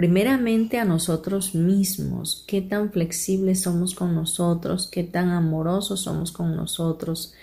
primeramente 0.00 0.78
a 0.78 0.86
nosotros 0.86 1.54
mismos, 1.54 2.42
qué 2.46 2.62
tan 2.62 2.90
flexibles 2.90 3.60
somos 3.60 3.94
con 3.94 4.14
nosotros, 4.14 4.88
qué 4.90 5.04
tan 5.04 5.28
amorosos 5.28 6.00
somos 6.00 6.32
con 6.32 6.56
nosotros, 6.56 7.34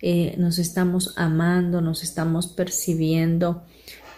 eh, 0.00 0.36
nos 0.38 0.60
estamos 0.60 1.12
amando, 1.16 1.80
nos 1.80 2.04
estamos 2.04 2.46
percibiendo 2.46 3.64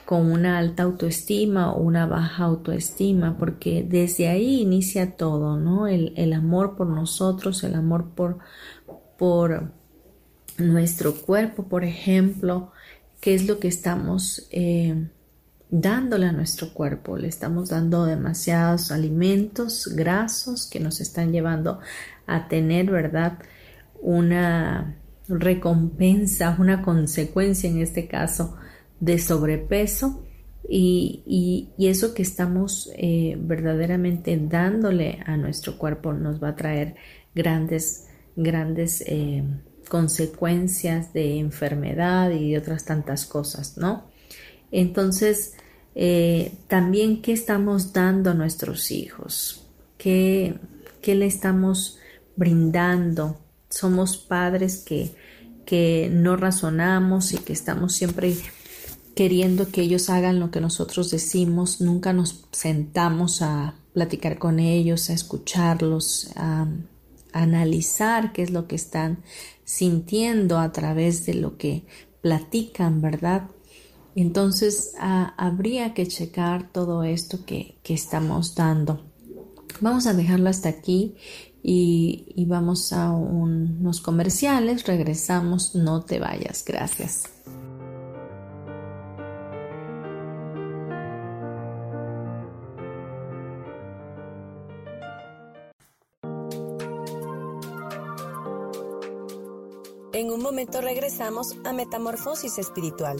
con 0.04 0.30
una 0.30 0.58
alta 0.58 0.82
autoestima 0.82 1.72
o 1.72 1.80
una 1.80 2.04
baja 2.04 2.44
autoestima, 2.44 3.38
porque 3.38 3.82
desde 3.82 4.28
ahí 4.28 4.60
inicia 4.60 5.16
todo, 5.16 5.56
¿no? 5.56 5.86
El, 5.86 6.34
amor 6.34 6.76
por 6.76 6.88
nosotros, 6.88 7.64
el 7.64 7.76
amor 7.76 8.10
por, 8.10 8.40
por 9.16 9.72
nuestro 10.58 11.14
cuerpo, 11.14 11.62
por 11.66 11.82
ejemplo, 11.82 12.72
qué 13.22 13.34
es 13.34 13.46
lo 13.46 13.58
que 13.58 13.68
estamos 13.68 14.48
eh, 14.50 15.08
dándole 15.70 16.26
a 16.26 16.32
nuestro 16.32 16.72
cuerpo. 16.72 17.16
Le 17.16 17.28
estamos 17.28 17.70
dando 17.70 18.06
demasiados 18.06 18.90
alimentos 18.90 19.88
grasos 19.94 20.66
que 20.66 20.80
nos 20.80 21.00
están 21.00 21.32
llevando 21.32 21.80
a 22.26 22.48
tener, 22.48 22.90
¿verdad? 22.90 23.38
Una 24.00 24.96
recompensa, 25.28 26.56
una 26.58 26.82
consecuencia 26.82 27.68
en 27.68 27.80
este 27.80 28.06
caso 28.06 28.56
de 29.00 29.18
sobrepeso 29.18 30.22
Y, 30.68 31.68
eso 31.78 32.14
que 32.14 32.22
estamos 32.22 32.90
eh, 32.96 33.36
verdaderamente 33.38 34.36
dándole 34.36 35.20
a 35.24 35.36
nuestro 35.36 35.78
cuerpo 35.78 36.12
nos 36.12 36.42
va 36.42 36.48
a 36.48 36.56
traer 36.56 36.96
grandes, 37.34 38.08
grandes 38.34 39.02
eh, 39.06 39.44
consecuencias 39.88 41.12
de 41.12 41.38
enfermedad 41.38 42.30
y 42.32 42.50
de 42.52 42.58
otras 42.58 42.84
tantas 42.84 43.26
cosas, 43.26 43.78
¿no? 43.78 44.15
Entonces, 44.70 45.54
eh, 45.94 46.52
también 46.68 47.22
qué 47.22 47.32
estamos 47.32 47.92
dando 47.92 48.30
a 48.30 48.34
nuestros 48.34 48.90
hijos, 48.90 49.66
qué, 49.98 50.58
qué 51.00 51.14
le 51.14 51.26
estamos 51.26 51.98
brindando. 52.36 53.38
Somos 53.68 54.16
padres 54.16 54.78
que, 54.78 55.14
que 55.64 56.08
no 56.12 56.36
razonamos 56.36 57.32
y 57.32 57.38
que 57.38 57.52
estamos 57.52 57.94
siempre 57.94 58.36
queriendo 59.16 59.70
que 59.70 59.80
ellos 59.80 60.10
hagan 60.10 60.38
lo 60.38 60.50
que 60.50 60.60
nosotros 60.60 61.10
decimos, 61.10 61.80
nunca 61.80 62.12
nos 62.12 62.44
sentamos 62.52 63.40
a 63.40 63.74
platicar 63.94 64.38
con 64.38 64.58
ellos, 64.58 65.08
a 65.08 65.14
escucharlos, 65.14 66.30
a, 66.36 66.68
analizar 67.32 68.32
qué 68.32 68.42
es 68.42 68.50
lo 68.50 68.66
que 68.66 68.76
están 68.76 69.18
sintiendo 69.64 70.58
a 70.58 70.72
través 70.72 71.26
de 71.26 71.34
lo 71.34 71.58
que 71.58 71.84
platican, 72.22 73.02
¿verdad? 73.02 73.50
Entonces 74.16 74.92
habría 74.98 75.92
que 75.92 76.06
checar 76.06 76.72
todo 76.72 77.02
esto 77.02 77.44
que, 77.44 77.78
estamos 77.84 78.54
dando. 78.54 79.04
Vamos 79.80 80.06
a 80.06 80.14
dejarlo 80.14 80.48
hasta 80.48 80.70
aquí 80.70 81.16
y, 81.62 82.32
y 82.34 82.46
vamos 82.46 82.94
a 82.94 83.12
unos 83.12 84.00
comerciales. 84.00 84.86
Regresamos, 84.86 85.74
no 85.74 86.02
te 86.02 86.18
vayas. 86.18 86.64
Gracias. 86.66 87.24
En 100.14 100.30
un 100.30 100.40
momento 100.40 100.80
regresamos 100.80 101.54
a 101.66 101.74
Metamorfosis 101.74 102.56
Espiritual. 102.56 103.18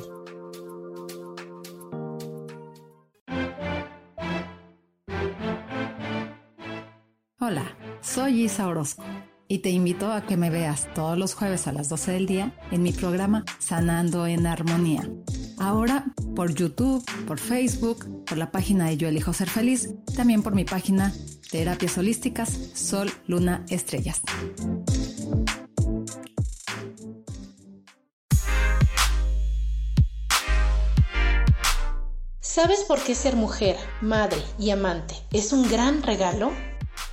Soy 8.17 8.45
Isa 8.45 8.67
Orozco 8.67 9.05
y 9.47 9.59
te 9.59 9.69
invito 9.69 10.11
a 10.11 10.25
que 10.25 10.39
me 10.39 10.49
veas 10.49 10.89
todos 10.95 11.19
los 11.19 11.35
jueves 11.35 11.67
a 11.67 11.73
las 11.73 11.91
12 11.91 12.13
del 12.13 12.27
día 12.27 12.59
en 12.71 12.83
mi 12.83 12.93
programa 12.93 13.45
Sanando 13.59 14.27
en 14.27 14.47
Armonía. 14.47 15.07
Ahora 15.59 16.07
por 16.35 16.55
YouTube, 16.55 17.05
por 17.27 17.39
Facebook, 17.39 18.25
por 18.25 18.39
la 18.39 18.51
página 18.51 18.87
de 18.87 18.97
Yo 18.97 19.09
Elijo 19.09 19.35
Ser 19.35 19.51
Feliz, 19.51 19.91
también 20.17 20.43
por 20.43 20.55
mi 20.55 20.65
página 20.65 21.13
Terapias 21.51 21.99
Holísticas 21.99 22.59
Sol, 22.73 23.13
Luna, 23.27 23.67
Estrellas. 23.69 24.23
¿Sabes 32.41 32.83
por 32.89 32.99
qué 33.05 33.15
ser 33.15 33.37
mujer, 33.37 33.77
madre 34.01 34.41
y 34.59 34.71
amante 34.71 35.17
es 35.33 35.53
un 35.53 35.69
gran 35.69 36.03
regalo? 36.03 36.51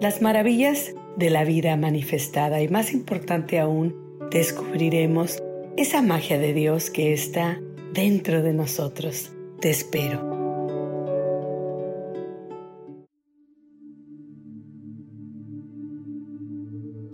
las 0.00 0.22
maravillas 0.22 0.94
de 1.16 1.28
la 1.28 1.44
vida 1.44 1.76
manifestada 1.76 2.62
y 2.62 2.68
más 2.68 2.92
importante 2.92 3.60
aún, 3.60 3.94
descubriremos 4.30 5.42
esa 5.76 6.00
magia 6.00 6.38
de 6.38 6.54
Dios 6.54 6.88
que 6.88 7.12
está 7.12 7.60
dentro 7.92 8.42
de 8.42 8.54
nosotros. 8.54 9.30
Te 9.60 9.68
espero. 9.68 10.30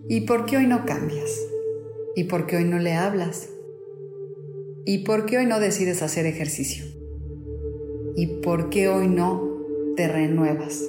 ¿Y 0.08 0.20
por 0.20 0.46
qué 0.46 0.58
hoy 0.58 0.68
no 0.68 0.84
cambias? 0.86 1.44
¿Y 2.14 2.24
por 2.24 2.46
qué 2.46 2.58
hoy 2.58 2.64
no 2.64 2.78
le 2.78 2.92
hablas? 2.92 3.50
¿Y 4.84 4.98
por 4.98 5.26
qué 5.26 5.38
hoy 5.38 5.46
no 5.46 5.58
decides 5.58 6.02
hacer 6.02 6.26
ejercicio? 6.26 6.84
¿Y 8.14 8.40
por 8.40 8.70
qué 8.70 8.88
hoy 8.88 9.08
no 9.08 9.42
te 9.96 10.06
renuevas? 10.06 10.88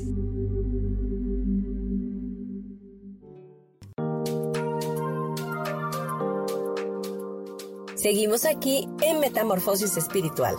Seguimos 8.01 8.45
aquí 8.45 8.89
en 9.03 9.19
Metamorfosis 9.19 9.95
Espiritual. 9.95 10.55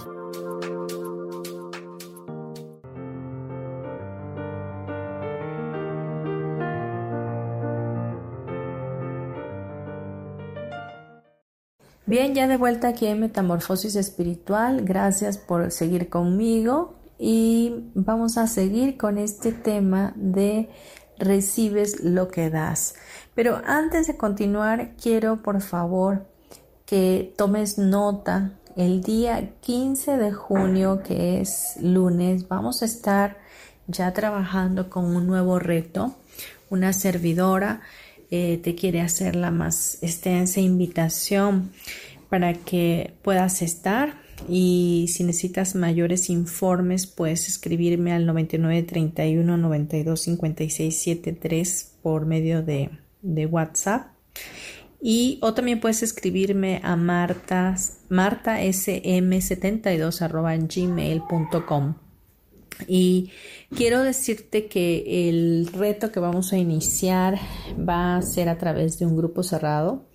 Bien, 12.06 12.32
ya 12.32 12.46
de 12.46 12.56
vuelta 12.56 12.86
aquí 12.86 13.06
en 13.06 13.18
Metamorfosis 13.18 13.96
Espiritual. 13.96 14.84
Gracias 14.84 15.36
por 15.36 15.72
seguir 15.72 16.08
conmigo 16.08 16.94
y 17.18 17.90
vamos 17.94 18.38
a 18.38 18.46
seguir 18.46 18.96
con 18.96 19.18
este 19.18 19.50
tema 19.50 20.12
de 20.14 20.70
recibes 21.18 22.04
lo 22.04 22.28
que 22.28 22.50
das. 22.50 22.94
Pero 23.34 23.60
antes 23.66 24.06
de 24.06 24.16
continuar, 24.16 24.94
quiero 24.94 25.42
por 25.42 25.60
favor 25.60 26.31
que 26.92 27.32
tomes 27.38 27.78
nota. 27.78 28.52
El 28.76 29.02
día 29.02 29.54
15 29.62 30.18
de 30.18 30.30
junio, 30.30 31.02
que 31.02 31.40
es 31.40 31.78
lunes, 31.80 32.48
vamos 32.48 32.82
a 32.82 32.84
estar 32.84 33.38
ya 33.86 34.12
trabajando 34.12 34.90
con 34.90 35.06
un 35.16 35.26
nuevo 35.26 35.58
reto. 35.58 36.14
Una 36.68 36.92
servidora 36.92 37.80
eh, 38.30 38.60
te 38.62 38.74
quiere 38.74 39.00
hacer 39.00 39.36
la 39.36 39.50
más 39.50 40.02
extensa 40.02 40.60
invitación 40.60 41.70
para 42.28 42.52
que 42.52 43.14
puedas 43.22 43.62
estar 43.62 44.20
y 44.46 45.06
si 45.08 45.24
necesitas 45.24 45.74
mayores 45.74 46.28
informes 46.28 47.06
puedes 47.06 47.48
escribirme 47.48 48.12
al 48.12 48.26
9931 48.26 49.56
92 49.56 50.20
56 50.20 51.02
73 51.02 51.92
por 52.02 52.26
medio 52.26 52.62
de, 52.62 52.90
de 53.22 53.46
WhatsApp 53.46 54.08
y 55.02 55.38
o 55.42 55.52
también 55.52 55.80
puedes 55.80 56.02
escribirme 56.04 56.80
a 56.84 56.94
marta, 56.94 57.74
martasm72 58.08 60.74
gmail.com. 60.74 61.94
Y 62.86 63.32
quiero 63.74 64.02
decirte 64.02 64.68
que 64.68 65.28
el 65.28 65.68
reto 65.72 66.12
que 66.12 66.20
vamos 66.20 66.52
a 66.52 66.58
iniciar 66.58 67.40
va 67.76 68.16
a 68.16 68.22
ser 68.22 68.48
a 68.48 68.58
través 68.58 69.00
de 69.00 69.06
un 69.06 69.16
grupo 69.16 69.42
cerrado 69.42 70.06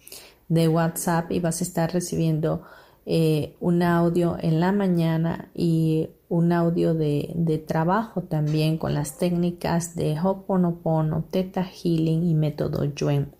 de 0.48 0.70
WhatsApp 0.70 1.34
y 1.34 1.42
vas 1.42 1.60
a 1.60 1.66
estar 1.66 1.92
recibiendo 1.94 2.64
eh, 3.10 3.56
un 3.62 3.84
audio 3.84 4.36
en 4.38 4.60
la 4.60 4.74
mañana 4.74 5.50
y 5.56 6.10
un 6.28 6.52
audio 6.52 6.94
de, 6.94 7.64
trabajo 7.66 8.24
también 8.24 8.78
con 8.78 8.94
las 8.94 9.18
técnicas 9.18 9.96
de 9.96 10.20
Hoponopono, 10.20 11.24
Theta 11.32 11.64
Healing 11.64 12.28
y 12.28 12.34
método 12.34 12.84
Yuen. 12.84 13.32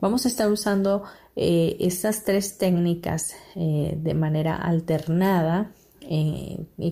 Vamos 0.00 0.24
a 0.24 0.28
estar 0.28 0.50
usando 0.50 1.04
eh, 1.36 1.76
estas 1.78 2.24
tres 2.24 2.58
técnicas 2.58 3.36
eh, 3.54 3.96
de 3.96 4.14
manera 4.14 4.56
alternada 4.56 5.70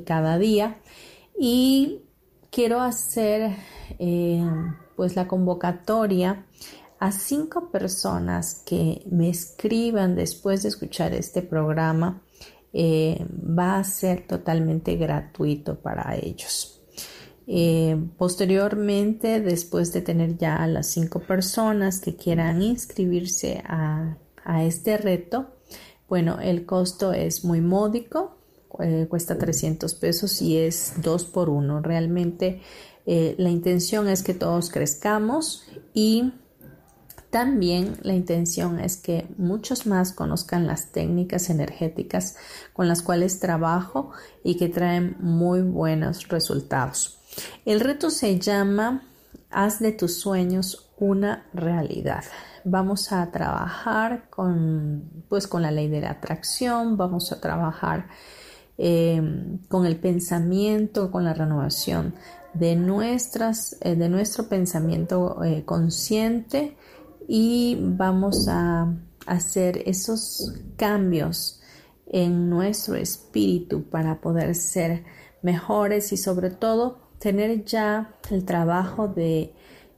cada 0.07 0.39
día 0.39 0.79
y 1.37 2.03
quiero 2.51 2.81
hacer 2.81 3.57
pues 4.97 5.17
la 5.17 5.27
convocatoria 5.27 6.47
a 7.03 7.11
cinco 7.11 7.69
personas 7.73 8.63
que 8.65 9.03
me 9.11 9.29
escriban 9.29 10.15
después 10.15 10.63
de 10.63 10.69
escuchar 10.69 11.13
este 11.15 11.43
programa, 11.43 12.23
eh, 12.73 13.27
va 13.29 13.79
a 13.81 13.83
ser 13.83 14.25
totalmente 14.29 14.95
gratuito 14.95 15.81
para 15.81 16.15
ellos. 16.15 16.81
Eh, 17.49 18.01
posteriormente, 18.17 19.41
después 19.41 19.93
de 19.93 20.03
tener 20.03 20.39
ya 20.39 20.65
las 20.69 20.93
cinco 20.93 21.19
personas 21.19 21.99
que 21.99 22.15
quieran 22.15 22.63
inscribirse 22.63 23.65
a, 23.67 24.17
este 24.63 24.97
reto, 24.97 25.57
bueno, 26.09 26.39
el 26.39 26.65
costo 26.67 27.13
es 27.13 27.45
muy 27.45 27.61
módico, 27.61 28.39
eh, 28.79 29.09
cuesta 29.11 29.37
300 29.37 29.93
pesos 29.97 30.41
y 30.41 30.57
es 30.57 30.95
dos 31.03 31.25
por 31.25 31.51
uno. 31.51 31.81
Realmente 31.81 32.61
la 33.05 33.51
intención 33.51 34.07
es 34.09 34.23
que 34.23 34.33
todos 34.33 34.71
crezcamos 34.71 35.65
y 35.93 36.35
también 37.33 37.97
la 38.03 38.13
intención 38.13 38.79
es 38.79 38.99
que 38.99 39.27
muchos 39.39 39.87
más 39.87 40.13
conozcan 40.13 40.67
las 40.67 40.93
técnicas 40.93 41.49
energéticas 41.49 42.37
con 42.75 42.89
las 42.89 43.01
cuales 43.01 43.41
trabajo 43.41 44.11
y 44.45 44.59
que 44.59 44.69
traen 44.69 45.17
muy 45.19 45.63
buenos 45.63 46.29
resultados. 46.29 47.19
El 47.65 47.81
reto 47.81 48.11
se 48.11 48.39
llama 48.39 49.05
Haz 49.51 49.79
de 49.79 49.93
tus 49.93 50.21
sueños 50.21 50.91
una 50.99 51.47
realidad. 51.55 52.23
Vamos 52.65 53.13
a 53.13 53.31
trabajar 53.31 54.29
con, 54.29 55.25
pues, 55.31 55.47
con 55.47 55.63
la 55.63 55.71
ley 55.71 55.89
de 55.89 56.03
la 56.03 56.11
atracción, 56.11 56.99
vamos 56.99 57.33
a 57.33 57.41
trabajar 57.41 58.09
em, 58.77 59.57
con 59.69 59.87
el 59.87 59.97
pensamiento, 59.97 61.11
con 61.11 61.25
la 61.25 61.33
renovación 61.33 62.15
de, 62.53 62.77
nuestras, 62.77 63.79
eh, 63.81 63.97
de 63.97 64.11
nuestro 64.11 64.51
pensamiento 64.51 65.43
eh, 65.43 65.65
consciente 65.65 66.77
y 67.29 67.77
vamos 67.81 68.49
a 68.49 68.95
hacer 69.27 69.83
esos 69.87 70.55
cambios 70.77 71.61
en 72.07 72.51
nuestro 72.51 72.95
espíritu 72.95 73.85
para 73.85 74.21
poder 74.21 74.55
ser 74.55 75.05
mejores 75.43 76.13
y 76.13 76.17
sobre 76.17 76.51
todo 76.51 76.99
tener 77.19 77.65
ya 77.65 78.15
el 78.31 78.45
trabajo 78.45 79.09
de 79.09 79.55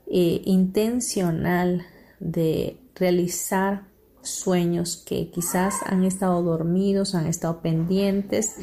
eh, 0.07 0.41
intencional 0.45 1.85
de 2.19 2.79
realizar 2.95 3.87
sueños 4.29 4.97
que 4.97 5.29
quizás 5.29 5.75
han 5.85 6.03
estado 6.03 6.41
dormidos, 6.41 7.15
han 7.15 7.27
estado 7.27 7.61
pendientes 7.61 8.55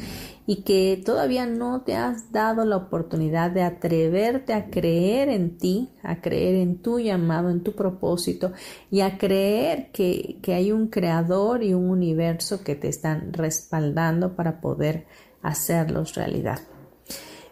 y 0.45 0.63
que 0.63 1.01
todavía 1.03 1.45
no 1.45 1.81
te 1.81 1.95
has 1.95 2.31
dado 2.31 2.65
la 2.65 2.77
oportunidad 2.77 3.51
de 3.51 3.63
atreverte 3.63 4.53
a 4.53 4.69
creer 4.69 5.29
en 5.29 5.57
ti, 5.57 5.89
a 6.03 6.21
creer 6.21 6.55
en 6.55 6.81
tu 6.81 6.99
llamado, 6.99 7.49
en 7.49 7.63
tu 7.63 7.73
propósito 7.73 8.51
y 8.91 9.01
a 9.01 9.17
creer 9.17 9.91
que, 9.91 10.39
que 10.41 10.53
hay 10.53 10.71
un 10.71 10.87
creador 10.87 11.63
y 11.63 11.73
un 11.73 11.89
universo 11.89 12.63
que 12.63 12.75
te 12.75 12.89
están 12.89 13.33
respaldando 13.33 14.35
para 14.35 14.59
poder 14.61 15.05
hacerlos 15.41 16.15
realidad. 16.15 16.59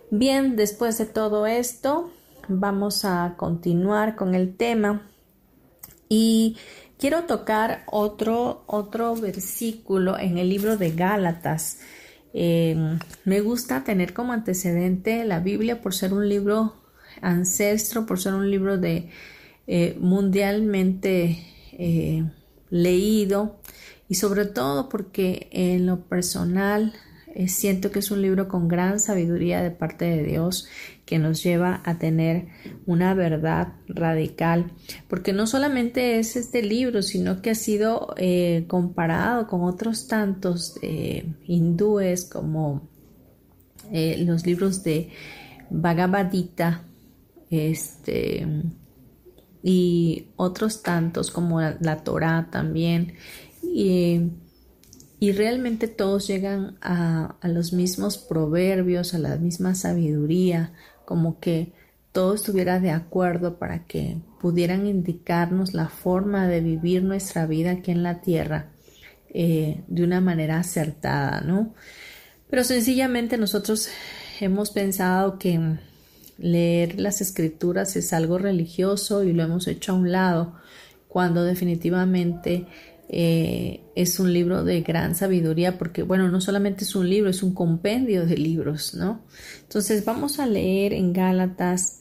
Bien, 0.10 0.56
después 0.56 0.97
de 0.97 1.06
todo 1.06 1.45
esto, 1.47 2.12
vamos 2.47 3.06
a 3.06 3.36
continuar 3.38 4.15
con 4.15 4.36
el 4.36 4.58
tema 4.58 5.08
y 6.10 6.58
quiero 7.02 7.24
tocar 7.24 7.84
otro, 7.88 8.64
otro 8.68 9.16
versículo 9.16 10.20
en 10.20 10.38
el 10.38 10.50
libro 10.50 10.78
de 10.78 10.92
Gálatas. 10.92 11.80
Eh, 12.32 12.76
me 13.26 13.42
gusta 13.42 13.84
tener 13.84 14.14
como 14.14 14.34
antecedente 14.34 15.26
la 15.26 15.40
Biblia 15.40 15.82
por 15.82 15.96
ser 15.96 16.14
un 16.14 16.30
libro 16.30 16.76
ancestro, 17.22 18.06
por 18.06 18.20
ser 18.20 18.36
un 18.36 18.50
libro 18.52 18.78
de 18.78 19.10
eh, 19.66 19.98
mundialmente 20.00 21.44
eh, 21.74 22.24
leído 22.70 23.60
y 24.08 24.16
sobre 24.16 24.46
todo 24.46 24.88
porque 24.88 25.50
en 25.52 25.88
lo 25.88 26.02
personal 26.02 26.94
siento 27.48 27.92
que 27.92 28.00
es 28.00 28.12
un 28.12 28.22
libro 28.22 28.50
con 28.50 28.68
gran 28.68 29.00
sabiduría 29.00 29.64
de 29.64 29.72
parte 29.72 30.04
de 30.06 30.24
Dios 30.24 30.68
que 31.06 31.18
nos 31.18 31.42
lleva 31.42 31.82
a 31.86 31.98
tener 31.98 32.48
una 32.86 33.14
verdad 33.14 33.74
radical, 33.95 34.71
porque 35.08 35.34
no 35.34 35.47
solamente 35.47 36.19
es 36.19 36.36
este 36.36 36.62
libro, 36.63 37.01
sino 37.01 37.41
que 37.41 37.51
ha 37.51 37.56
sido 37.56 38.13
eh, 38.17 38.65
comparado 38.67 39.47
con 39.47 39.63
otros 39.63 40.08
tantos 40.08 40.75
eh, 40.82 41.25
hindúes 41.45 42.25
como 42.25 42.89
los 43.91 44.45
libros 44.45 44.84
de 44.84 45.10
Bhagavad 45.69 46.32
Gita, 46.32 46.86
este, 47.49 48.47
y 49.62 50.27
otros 50.38 50.82
tantos 50.82 51.30
como 51.30 51.60
la, 51.60 51.77
la 51.82 52.04
Torah 52.04 52.47
también. 52.49 53.15
Y, 53.62 54.32
y 55.23 55.34
realmente 55.34 55.88
todos 55.88 56.25
llegan 56.25 56.80
a, 56.82 57.36
los 57.43 57.73
mismos 57.73 58.17
proverbios, 58.17 59.13
a 59.13 59.19
la 59.19 59.36
misma 59.36 59.75
sabiduría, 59.75 60.73
como 61.06 61.39
que 61.39 61.73
todo 62.12 62.34
estuviera 62.36 62.80
de 62.80 62.91
acuerdo 62.91 63.58
para 63.58 63.86
que 63.86 64.17
pudieran 64.39 64.86
indicarnos 64.88 65.74
la 65.74 65.88
forma 65.88 66.47
de 66.47 66.62
vivir 66.62 67.04
nuestra 67.04 67.45
vida 67.45 67.71
aquí 67.71 67.91
en 67.91 68.04
la 68.04 68.21
tierra 68.21 68.71
eh, 69.34 69.84
de 69.88 70.04
una 70.04 70.19
manera 70.19 70.60
acertada, 70.60 71.41
¿no? 71.41 71.74
Pero 72.50 72.65
sencillamente 72.65 73.38
nosotros 73.38 73.88
hemos 74.41 74.71
pensado 74.71 75.39
que 75.39 75.78
leer 76.38 77.00
las 77.00 77.21
escrituras 77.21 77.95
es 77.95 78.12
algo 78.12 78.38
religioso 78.38 79.24
y 79.24 79.32
lo 79.32 79.43
hemos 79.43 79.67
hecho 79.67 79.93
a 79.93 79.95
un 79.95 80.12
lado, 80.12 80.56
cuando 81.08 81.43
definitivamente 81.43 82.65
eh, 83.08 83.82
es 83.95 84.19
un 84.19 84.34
libro 84.34 84.63
de 84.63 84.82
gran 84.82 85.15
sabiduría 85.15 85.78
porque, 85.78 86.04
bueno, 86.04 86.30
no 86.30 86.41
solamente 86.41 86.84
es 86.84 86.95
un 86.95 87.10
libro, 87.10 87.30
es 87.30 87.43
un 87.43 87.54
compendio 87.54 88.26
de 88.26 88.38
libros, 88.38 88.95
¿no? 88.95 89.21
Entonces 89.62 90.04
vamos 90.04 90.39
a 90.39 90.45
leer 90.45 90.93
en 90.93 91.13
Gálatas 91.13 92.01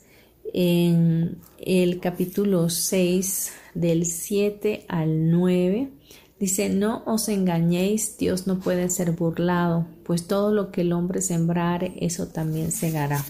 en 0.53 1.39
el 1.59 2.01
capítulo 2.01 2.69
6 2.69 3.53
del 3.75 4.07
7 4.07 4.85
al 4.89 5.31
9. 5.31 5.91
Dice, 6.39 6.71
no 6.71 7.03
os 7.07 7.29
engañéis, 7.29 8.17
Dios 8.17 8.47
no 8.47 8.61
puede 8.61 8.89
ser 8.89 9.13
burlado, 9.13 9.87
pues 10.05 10.27
todo 10.27 10.53
lo 10.53 10.73
que 10.73 10.81
el 10.81 10.93
hombre 10.93 11.21
sembrare, 11.21 11.95
eso 12.01 12.29
también 12.29 12.73
segará. 12.73 13.23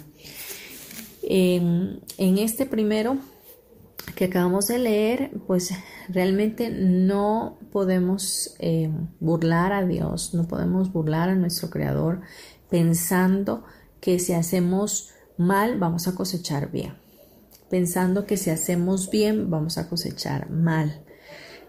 En, 1.22 2.00
en 2.18 2.38
este 2.38 2.66
primero 2.66 3.18
que 4.14 4.26
acabamos 4.26 4.68
de 4.68 4.78
leer, 4.78 5.30
pues 5.46 5.72
realmente 6.08 6.70
no 6.70 7.58
podemos 7.72 8.54
eh, 8.58 8.90
burlar 9.20 9.72
a 9.72 9.84
Dios, 9.86 10.34
no 10.34 10.46
podemos 10.46 10.92
burlar 10.92 11.28
a 11.28 11.34
nuestro 11.34 11.70
Creador 11.70 12.20
pensando 12.68 13.64
que 14.00 14.18
si 14.18 14.32
hacemos 14.32 15.10
mal 15.36 15.78
vamos 15.78 16.08
a 16.08 16.14
cosechar 16.14 16.70
bien, 16.70 16.94
pensando 17.70 18.26
que 18.26 18.36
si 18.36 18.50
hacemos 18.50 19.08
bien 19.10 19.48
vamos 19.48 19.78
a 19.78 19.88
cosechar 19.88 20.50
mal. 20.50 21.04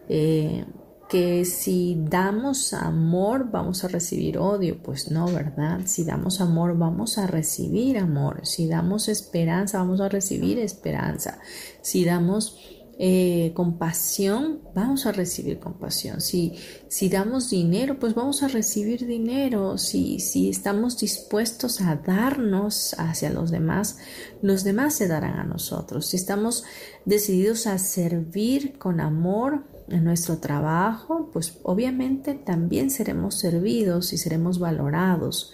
Eh, 0.10 0.66
que 1.12 1.44
si 1.44 1.98
damos 2.00 2.74
amor 2.74 3.52
vamos 3.52 3.84
a 3.84 3.90
recibir 3.90 4.38
odio, 4.38 4.82
pues 4.82 5.12
no, 5.12 5.26
¿verdad? 5.26 5.82
Si 5.86 6.06
damos 6.06 6.40
amor 6.40 6.78
vamos 6.78 7.18
a 7.18 7.28
recibir 7.28 7.98
amor, 7.98 8.48
si 8.48 8.68
damos 8.70 9.10
esperanza 9.10 9.80
vamos 9.80 10.00
a 10.00 10.08
recibir 10.08 10.58
esperanza, 10.58 11.40
si 11.82 12.06
damos 12.06 12.81
eh, 13.00 13.52
compasión 13.56 14.60
vamos 14.76 15.06
a 15.06 15.12
recibir 15.12 15.60
compasión, 15.60 16.22
si, 16.22 16.54
si 16.88 17.10
damos 17.10 17.50
dinero 17.50 18.00
pues 18.00 18.14
vamos 18.14 18.44
a 18.44 18.48
recibir 18.48 19.06
dinero, 19.06 19.78
si, 19.78 20.20
si 20.20 20.50
estamos 20.50 20.98
dispuestos 21.00 21.82
a 21.82 21.96
darnos 21.96 22.96
hacia 22.98 23.30
los 23.30 23.52
demás, 23.52 23.98
los 24.42 24.64
demás 24.64 24.96
se 24.96 25.08
darán 25.08 25.40
a 25.40 25.44
nosotros, 25.44 26.08
si 26.08 26.18
estamos 26.18 26.64
decididos 27.06 27.68
a 27.68 27.78
servir 27.78 28.78
con 28.78 29.00
amor, 29.00 29.64
en 29.92 30.06
nuestro 30.06 30.38
trabajo, 30.38 31.30
pues 31.34 31.60
obviamente 31.64 32.34
también 32.34 32.90
seremos 32.90 33.36
servidos 33.36 34.14
y 34.14 34.18
seremos 34.18 34.60
valorados. 34.60 35.52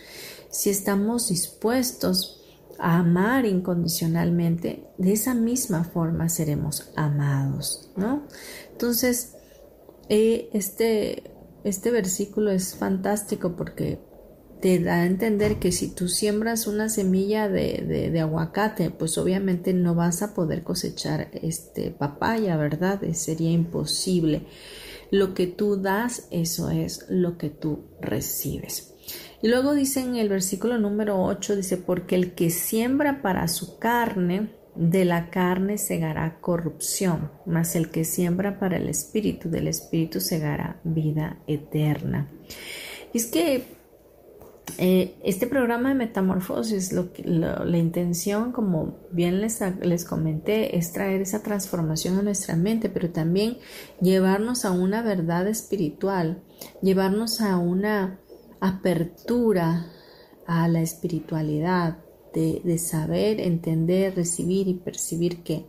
Si 0.49 0.69
estamos 0.69 1.29
dispuestos 1.29 2.36
a 2.79 2.97
amar 2.97 3.45
incondicionalmente, 3.45 4.83
de 4.97 5.13
esa 5.13 5.33
misma 5.33 5.83
forma 5.83 6.29
seremos 6.29 6.91
amados, 6.95 7.91
¿no? 7.95 8.23
Entonces, 8.71 9.33
eh, 10.09 10.49
este, 10.53 11.23
este 11.63 11.91
versículo 11.91 12.51
es 12.51 12.75
fantástico 12.75 13.55
porque 13.55 13.99
te 14.61 14.79
da 14.79 14.95
a 14.95 15.05
entender 15.05 15.59
que 15.59 15.71
si 15.71 15.89
tú 15.89 16.07
siembras 16.07 16.65
una 16.65 16.89
semilla 16.89 17.47
de, 17.47 18.09
de, 18.11 18.19
aguacate, 18.19 18.89
pues 18.89 19.17
obviamente 19.17 19.73
no 19.73 19.93
vas 19.93 20.23
a 20.23 20.33
poder 20.33 20.63
cosechar 20.63 21.29
este 21.33 21.91
papaya, 21.91 22.57
¿verdad? 22.57 23.01
Sería 23.13 23.51
imposible. 23.51 24.47
Lo 25.11 25.33
que 25.33 25.47
tú 25.47 25.77
das, 25.77 26.27
eso 26.31 26.69
es 26.69 27.05
lo 27.09 27.37
que 27.37 27.49
tú 27.49 27.85
recibes. 28.01 28.95
Y 29.41 29.47
luego 29.49 29.73
dice 29.73 30.01
en 30.01 30.15
el 30.15 30.29
versículo 30.29 30.77
número 30.79 31.23
8, 31.23 31.55
dice, 31.55 31.77
porque 31.77 32.15
el 32.15 32.33
que 32.33 32.49
siembra 32.49 33.21
para 33.21 33.47
su 33.47 33.77
carne, 33.77 34.49
de 34.77 35.05
la 35.05 35.29
carne 35.29 35.77
segará 35.77 36.39
corrupción, 36.39 37.31
mas 37.45 37.75
el 37.75 37.89
que 37.89 38.05
siembra 38.05 38.59
para 38.59 38.77
el 38.77 38.87
espíritu, 38.89 39.49
del 39.49 39.67
espíritu 39.67 40.19
segará 40.21 40.79
vida 40.83 41.39
eterna. 41.47 42.29
Es 43.13 43.25
que 43.25 43.63
eh, 44.77 45.15
este 45.23 45.47
programa 45.47 45.89
de 45.89 45.95
metamorfosis, 45.95 46.93
lo, 46.93 47.09
la 47.25 47.77
intención, 47.77 48.51
como 48.51 48.99
bien 49.11 49.41
les, 49.41 49.59
les 49.81 50.05
comenté, 50.05 50.77
es 50.77 50.93
traer 50.93 51.21
esa 51.21 51.41
transformación 51.41 52.19
a 52.19 52.21
nuestra 52.21 52.55
mente, 52.55 52.89
pero 52.89 53.09
también 53.09 53.57
llevarnos 53.99 54.65
a 54.65 54.71
una 54.71 55.01
verdad 55.01 55.47
espiritual, 55.47 56.43
llevarnos 56.81 57.41
a 57.41 57.57
una 57.57 58.19
apertura 58.59 59.87
a 60.45 60.67
la 60.67 60.81
espiritualidad, 60.81 61.97
de, 62.33 62.77
saber, 62.77 63.39
entender, 63.39 64.15
recibir 64.15 64.67
y 64.67 64.75
percibir 64.75 65.41
que, 65.43 65.65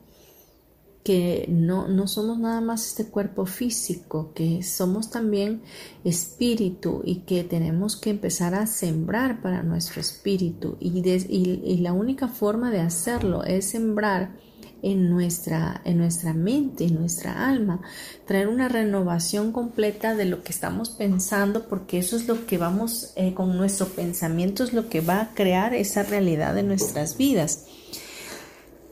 que 1.03 1.46
no, 1.48 1.88
no, 1.88 2.07
somos 2.07 2.38
nada 2.38 2.61
más 2.61 2.87
este 2.87 3.07
cuerpo 3.07 3.46
físico, 3.46 4.33
que 4.35 4.62
somos 4.62 5.11
también 5.11 5.62
espíritu 6.05 7.01
y 7.05 7.20
que 7.20 7.44
tenemos 7.44 7.96
que 7.96 8.11
empezar 8.11 8.55
a 8.55 8.66
sembrar 8.66 9.40
para 9.40 9.62
nuestro 9.62 10.01
espíritu. 10.01 10.77
Y, 10.79 11.01
y 11.09 11.79
la 11.79 11.94
única 11.94 12.29
forma 12.29 12.70
de 12.70 12.81
hacerlo 12.81 13.44
es 13.44 13.70
sembrar 13.70 14.37
en 14.83 15.11
nuestra, 15.11 15.81
en 15.85 15.99
nuestra 15.99 16.33
mente, 16.35 16.85
en 16.85 16.95
nuestra 16.95 17.49
alma, 17.49 17.81
traer 18.27 18.49
una 18.49 18.69
renovación 18.69 19.53
completa 19.53 20.14
de 20.14 20.25
lo 20.25 20.43
que 20.43 20.53
estamos 20.53 20.91
pensando, 20.91 21.69
porque 21.69 21.99
eso 21.99 22.17
es 22.17 22.29
lo 22.29 22.47
que 22.47 22.59
vamos, 22.59 23.12
eh, 23.17 23.35
con 23.35 23.57
nuestro 23.57 23.87
pensamiento 23.87 24.64
es 24.64 24.73
lo 24.73 24.88
que 24.88 25.01
va 25.01 25.21
a 25.21 25.35
crear 25.35 25.75
esa 25.75 26.03
realidad 26.03 26.55
de 26.55 26.62
nuestras 26.62 27.17
vidas. 27.17 27.67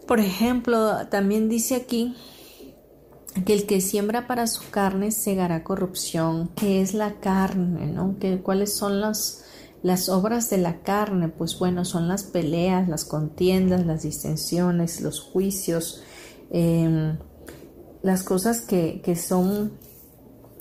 Por 0.07 0.21
ejemplo, 0.21 1.07
también 1.09 1.49
dice 1.49 1.75
aquí 1.75 2.15
que 3.45 3.53
el 3.53 3.67
que 3.67 3.81
siembra 3.81 4.27
para 4.27 4.47
su 4.47 4.71
carne 4.71 5.11
segará 5.11 5.65
corrupción, 5.65 6.49
que 6.57 6.81
es 6.81 6.95
la 6.95 7.15
carne, 7.15 7.87
¿no? 7.87 8.17
¿Cuáles 8.43 8.75
son 8.75 9.01
las 9.01 9.45
las 9.87 10.09
obras 10.09 10.51
de 10.51 10.59
la 10.59 10.81
carne, 10.81 11.29
pues 11.29 11.61
bueno, 11.61 11.85
son 11.85 12.09
las 12.09 12.25
peleas, 12.25 12.89
las 12.89 13.05
contiendas, 13.05 13.87
las 13.87 14.03
distensiones, 14.03 15.01
los 15.01 15.21
juicios, 15.21 16.03
em, 16.51 17.17
las 18.03 18.25
cosas 18.25 18.63
que, 18.63 19.01
son 19.15 19.79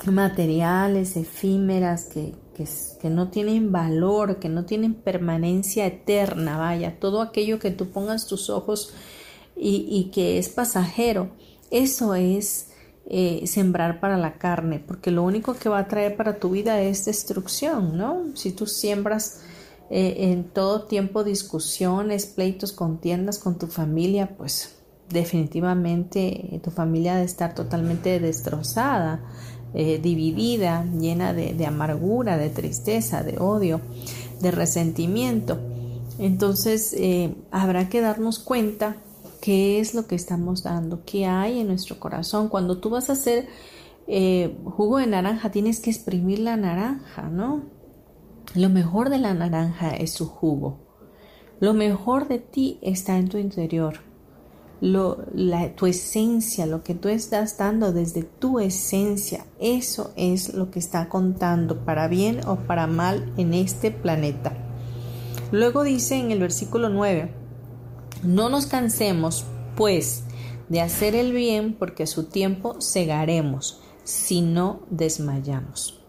materiales, 0.06 1.18
efímeras, 1.18 2.04
que, 2.04 2.36
que, 2.54 3.10
no 3.10 3.30
tienen 3.30 3.72
valor, 3.72 4.38
que 4.38 4.48
no 4.48 4.66
tienen 4.66 4.94
permanencia 4.94 5.88
eterna, 5.88 6.60
vaya, 6.60 7.00
todo 7.00 7.24
aquello 7.24 7.58
que 7.58 7.72
tú 7.72 7.90
pongas 7.90 8.28
tus 8.28 8.52
ojos 8.52 8.94
y, 9.56 9.88
y 9.90 10.12
que 10.12 10.38
es 10.38 10.50
pasajero, 10.50 11.32
eso 11.72 12.14
es 12.14 12.68
eh, 13.08 13.46
sembrar 13.46 14.00
para 14.00 14.18
la 14.18 14.40
carne, 14.40 14.80
porque 14.80 15.12
lo 15.12 15.22
único 15.22 15.54
que 15.54 15.70
va 15.70 15.78
a 15.78 15.88
traer 15.88 16.16
para 16.16 16.40
tu 16.40 16.50
vida 16.50 16.82
es 16.82 17.06
destrucción, 17.06 17.96
¿no? 17.96 18.36
Si 18.36 18.52
tú 18.52 18.66
siembras 18.66 19.42
eh, 19.92 20.32
en 20.32 20.46
todo 20.46 20.86
tiempo 20.86 21.24
discusiones, 21.24 22.26
pleitos, 22.26 22.72
contiendas 22.72 23.38
con 23.38 23.60
tu 23.60 23.68
familia, 23.68 24.36
pues 24.36 24.74
definitivamente 25.08 26.56
eh, 26.56 26.60
tu 26.64 26.72
familia 26.72 27.14
debe 27.14 27.26
estar 27.26 27.54
totalmente 27.54 28.20
destrozada, 28.20 29.24
dividida, 29.74 30.86
llena 30.86 31.34
de, 31.34 31.54
de 31.54 31.66
amargura, 31.66 32.38
de 32.38 32.50
tristeza, 32.50 33.24
de 33.24 33.38
odio, 33.40 33.82
de 34.40 34.50
resentimiento. 34.52 35.60
Entonces 36.18 36.96
habrá 37.52 37.90
que 37.90 38.00
darnos 38.00 38.40
cuenta 38.40 38.96
qué 39.46 39.80
es 39.80 39.94
lo 39.94 40.08
que 40.08 40.16
estamos 40.16 40.64
dando, 40.64 41.04
qué 41.06 41.28
hay 41.28 41.60
en 41.60 41.68
nuestro 41.68 42.00
corazón. 42.00 42.50
Cuando 42.50 42.80
tú 42.80 42.90
vas 42.90 43.12
a 43.12 43.14
hacer 43.14 43.48
eh, 44.08 44.58
jugo 44.66 44.98
de 44.98 45.06
naranja, 45.06 45.52
tienes 45.52 45.82
que 45.82 45.92
exprimir 45.92 46.40
la 46.40 46.58
naranja, 46.58 47.30
¿no? 47.30 47.62
Lo 48.56 48.70
mejor 48.70 49.12
de 49.12 49.20
la 49.20 49.36
naranja 49.36 49.92
es 49.92 50.14
su 50.14 50.26
jugo. 50.26 50.80
Lo 51.60 51.76
mejor 51.76 52.28
de 52.28 52.40
ti 52.40 52.80
está 52.82 53.20
en 53.20 53.30
tu 53.30 53.38
interior. 53.38 54.00
Lo, 54.82 55.18
tu 55.76 55.86
esencia, 55.86 56.66
lo 56.66 56.84
que 56.84 56.96
tú 56.96 57.10
estás 57.10 57.56
dando 57.56 57.94
desde 57.94 58.24
tu 58.24 58.60
esencia, 58.60 59.46
eso 59.60 60.12
es 60.16 60.56
lo 60.56 60.72
que 60.72 60.80
está 60.80 61.08
contando 61.08 61.86
para 61.86 62.08
bien 62.08 62.40
o 62.48 62.56
para 62.56 62.88
mal 62.88 63.32
en 63.38 63.54
este 63.54 63.92
planeta. 63.92 64.54
Luego 65.52 65.84
dice 65.84 66.16
en 66.16 66.32
el 66.32 66.40
versículo 66.40 66.90
9, 66.90 67.45
no 68.26 68.50
nos 68.50 68.66
cansemos, 68.66 69.46
pues, 69.76 70.24
de 70.70 70.82
hacer 70.82 71.16
el 71.16 71.32
bien, 71.32 71.76
porque 71.78 72.04
a 72.04 72.08
su 72.08 72.26
tiempo 72.26 72.82
segaremos, 72.82 73.82
si 74.04 74.42
no 74.42 74.82
desmayamos. 74.90 76.02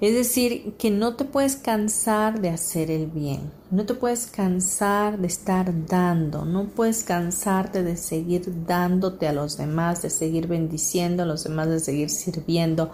Es 0.00 0.14
decir, 0.14 0.74
que 0.78 0.90
no 0.90 1.14
te 1.14 1.24
puedes 1.24 1.54
cansar 1.54 2.40
de 2.40 2.48
hacer 2.50 2.90
el 2.90 3.06
bien, 3.06 3.52
no 3.70 3.86
te 3.86 3.94
puedes 3.94 4.26
cansar 4.26 5.16
de 5.16 5.28
estar 5.28 5.86
dando, 5.86 6.44
no 6.44 6.70
puedes 6.70 7.04
cansarte 7.04 7.84
de 7.84 7.96
seguir 7.96 8.66
dándote 8.66 9.28
a 9.28 9.32
los 9.32 9.56
demás, 9.56 10.02
de 10.02 10.10
seguir 10.10 10.48
bendiciendo 10.48 11.22
a 11.22 11.26
los 11.26 11.44
demás, 11.44 11.68
de 11.68 11.78
seguir 11.78 12.10
sirviendo, 12.10 12.90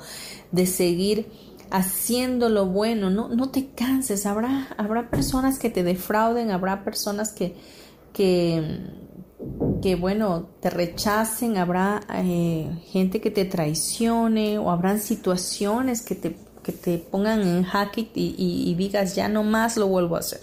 de 0.52 0.66
seguir 0.66 1.30
haciendo 1.70 2.50
lo 2.50 2.66
bueno, 2.66 3.08
no, 3.08 3.28
no 3.28 3.48
te 3.48 3.70
canses, 3.70 4.26
habrá, 4.26 4.68
habrá 4.76 5.08
personas 5.08 5.58
que 5.58 5.70
te 5.70 5.82
defrauden, 5.84 6.50
habrá 6.50 6.84
personas 6.84 7.32
que, 7.32 7.56
que, 8.12 8.80
que 9.82 9.96
bueno, 9.96 10.48
te 10.60 10.70
rechacen, 10.70 11.56
habrá 11.56 12.00
eh, 12.14 12.70
gente 12.86 13.20
que 13.20 13.30
te 13.30 13.44
traicione 13.44 14.58
o 14.58 14.70
habrán 14.70 15.00
situaciones 15.00 16.02
que 16.02 16.14
te, 16.14 16.36
que 16.62 16.72
te 16.72 16.98
pongan 16.98 17.40
en 17.42 17.64
jaque 17.64 18.10
y, 18.14 18.74
digas, 18.76 19.14
ya 19.14 19.28
no 19.28 19.44
más 19.44 19.76
lo 19.76 19.86
vuelvo 19.86 20.16
a 20.16 20.20
hacer, 20.20 20.40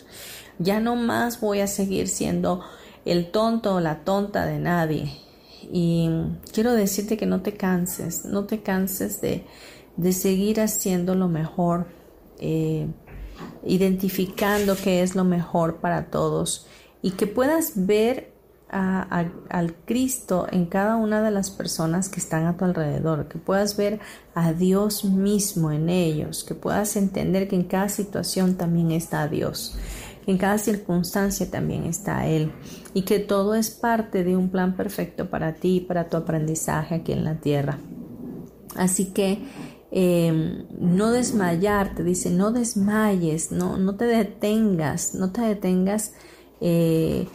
ya 0.60 0.80
no 0.80 0.96
más 0.96 1.40
voy 1.42 1.60
a 1.60 1.68
seguir 1.68 2.08
siendo 2.08 2.62
el 3.04 3.32
tonto 3.32 3.76
o 3.76 3.80
la 3.80 4.04
tonta 4.04 4.46
de 4.46 4.60
nadie. 4.60 5.12
Y 5.72 6.10
quiero 6.54 6.74
decirte 6.74 7.18
que 7.18 7.26
no 7.26 7.42
te 7.42 7.54
canses, 7.54 8.26
no 8.26 8.46
te 8.46 8.62
canses 8.62 9.20
de, 9.20 9.46
de 9.98 10.14
seguir 10.14 10.62
haciendo 10.62 11.16
lo 11.16 11.28
mejor, 11.28 11.88
eh, 12.40 12.88
identificando 13.66 14.76
qué 14.76 15.02
es 15.02 15.16
lo 15.16 15.24
mejor 15.24 15.78
para 15.78 16.10
todos 16.10 16.68
y 17.06 17.12
que 17.12 17.28
puedas 17.28 17.74
ver 17.76 18.34
al 18.68 19.76
Cristo 19.86 20.48
en 20.52 20.66
cada 20.66 20.96
una 20.96 21.22
de 21.22 21.30
las 21.30 21.52
personas 21.52 22.10
que 22.10 22.20
están 22.20 22.48
a 22.48 22.58
tu 22.58 22.66
alrededor, 22.66 23.28
que 23.28 23.38
puedas 23.38 23.78
ver 23.78 24.00
a 24.34 24.54
Dios 24.54 25.06
mismo 25.06 25.72
en 25.72 25.90
ellos, 25.90 26.44
que 26.44 26.56
puedas 26.56 26.96
entender 26.96 27.48
que 27.48 27.58
en 27.58 27.66
cada 27.66 27.90
situación 27.90 28.56
también 28.56 28.92
está 28.92 29.28
Dios, 29.28 29.78
que 30.26 30.32
en 30.32 30.40
cada 30.40 30.58
circunstancia 30.58 31.52
también 31.52 31.84
está 31.84 32.26
Él 32.26 32.52
y 32.96 33.04
que 33.04 33.20
todo 33.20 33.54
es 33.54 33.70
parte 33.70 34.24
de 34.24 34.36
un 34.36 34.50
plan 34.50 34.76
perfecto 34.76 35.30
para 35.30 35.54
ti 35.54 35.76
y 35.76 35.82
para 35.82 36.10
tu 36.10 36.18
aprendizaje 36.18 36.96
aquí 36.96 37.12
en 37.12 37.24
la 37.24 37.36
tierra. 37.36 37.78
Así 38.76 39.14
que 39.14 39.44
em, 39.92 40.66
no 40.80 41.12
desmayarte, 41.12 42.04
dice, 42.04 42.32
no 42.32 42.52
desmayes, 42.52 43.52
no, 43.52 43.78
no 43.78 43.96
te 43.96 44.06
detengas, 44.06 45.14
no 45.14 45.32
te 45.32 45.42
detengas 45.42 46.14
eh, 46.62 47.28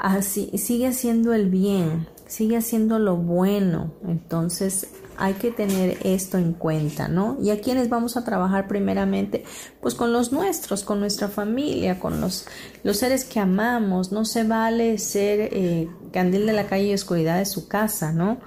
así, 0.00 0.50
sigue 0.56 0.86
haciendo 0.86 1.32
el 1.32 1.50
bien, 1.50 2.06
sigue 2.26 2.56
haciendo 2.56 2.98
lo 2.98 3.16
bueno. 3.16 3.92
Entonces 4.06 4.88
hay 5.20 5.34
que 5.34 5.50
tener 5.50 5.98
esto 6.02 6.38
en 6.38 6.54
cuenta, 6.54 7.06
¿no? 7.06 7.36
Y 7.42 7.50
a 7.50 7.60
quienes 7.60 7.90
vamos 7.90 8.16
a 8.16 8.24
trabajar 8.24 8.68
primeramente, 8.68 9.44
pues 9.82 9.94
con 9.94 10.14
los 10.14 10.32
nuestros, 10.32 10.82
con 10.82 10.98
nuestra 10.98 11.28
familia, 11.28 12.00
con 12.00 12.20
los, 12.22 12.46
los 12.84 12.96
seres 12.96 13.26
que 13.26 13.38
amamos. 13.38 14.12
No 14.12 14.24
se 14.24 14.44
vale 14.44 14.96
ser 14.96 15.50
eh, 15.52 15.90
candil 16.10 16.46
de 16.46 16.54
la 16.54 16.66
calle 16.66 16.86
y 16.86 16.94
oscuridad 16.94 17.38
de 17.38 17.44
su 17.44 17.68
casa, 17.68 18.12
¿no? 18.12 18.38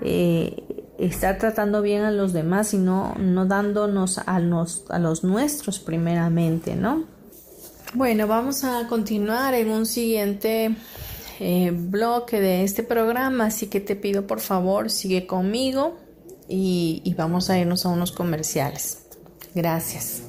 Eh, 0.00 0.86
estar 0.98 1.38
tratando 1.38 1.82
bien 1.82 2.02
a 2.02 2.10
los 2.10 2.32
demás 2.32 2.72
y 2.72 2.78
no, 2.78 3.14
no 3.18 3.44
dándonos 3.44 4.18
a 4.18 4.40
los, 4.40 4.84
a 4.88 4.98
los 4.98 5.24
nuestros 5.24 5.80
primeramente, 5.80 6.76
¿no? 6.76 7.04
Bueno, 7.94 8.26
vamos 8.26 8.64
a 8.64 8.86
continuar 8.88 9.52
en 9.52 9.70
un 9.70 9.84
siguiente 9.84 10.74
eh, 11.38 11.70
bloque 11.74 12.40
de 12.40 12.64
este 12.64 12.82
programa, 12.82 13.46
así 13.46 13.66
que 13.66 13.80
te 13.80 13.96
pido 13.96 14.26
por 14.26 14.40
favor 14.40 14.90
sigue 14.90 15.26
conmigo 15.26 15.98
y, 16.48 17.02
y 17.04 17.12
vamos 17.12 17.50
a 17.50 17.58
irnos 17.58 17.84
a 17.84 17.90
unos 17.90 18.10
comerciales. 18.10 19.06
Gracias. 19.54 20.22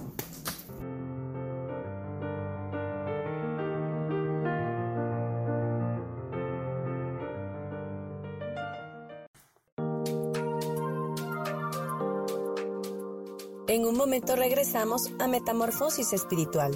En 13.70 13.86
un 13.86 13.96
momento 13.96 14.36
regresamos 14.36 15.10
a 15.18 15.28
Metamorfosis 15.28 16.12
Espiritual. 16.12 16.76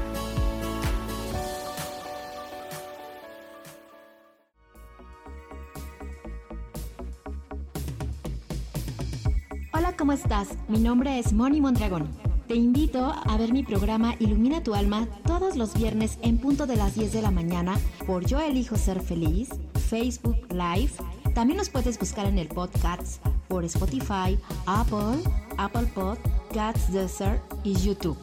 Mi 10.69 10.79
nombre 10.79 11.19
es 11.19 11.33
Moni 11.33 11.59
Mondragón. 11.59 12.07
Te 12.47 12.55
invito 12.55 13.03
a 13.03 13.35
ver 13.35 13.51
mi 13.51 13.63
programa 13.63 14.15
Ilumina 14.17 14.63
tu 14.63 14.73
alma 14.73 15.05
todos 15.25 15.57
los 15.57 15.73
viernes 15.73 16.19
en 16.21 16.37
punto 16.37 16.65
de 16.65 16.77
las 16.77 16.95
10 16.95 17.11
de 17.11 17.21
la 17.21 17.31
mañana 17.31 17.77
por 18.07 18.25
Yo 18.25 18.39
elijo 18.39 18.77
ser 18.77 19.01
feliz, 19.01 19.49
Facebook 19.89 20.37
Live. 20.49 20.93
También 21.35 21.57
nos 21.57 21.69
puedes 21.69 21.99
buscar 21.99 22.27
en 22.27 22.39
el 22.39 22.47
podcast 22.47 23.21
por 23.49 23.65
Spotify, 23.65 24.39
Apple, 24.67 25.21
Apple 25.57 25.87
Podcasts, 25.93 26.93
Desert 26.93 27.41
y 27.65 27.73
YouTube, 27.73 28.17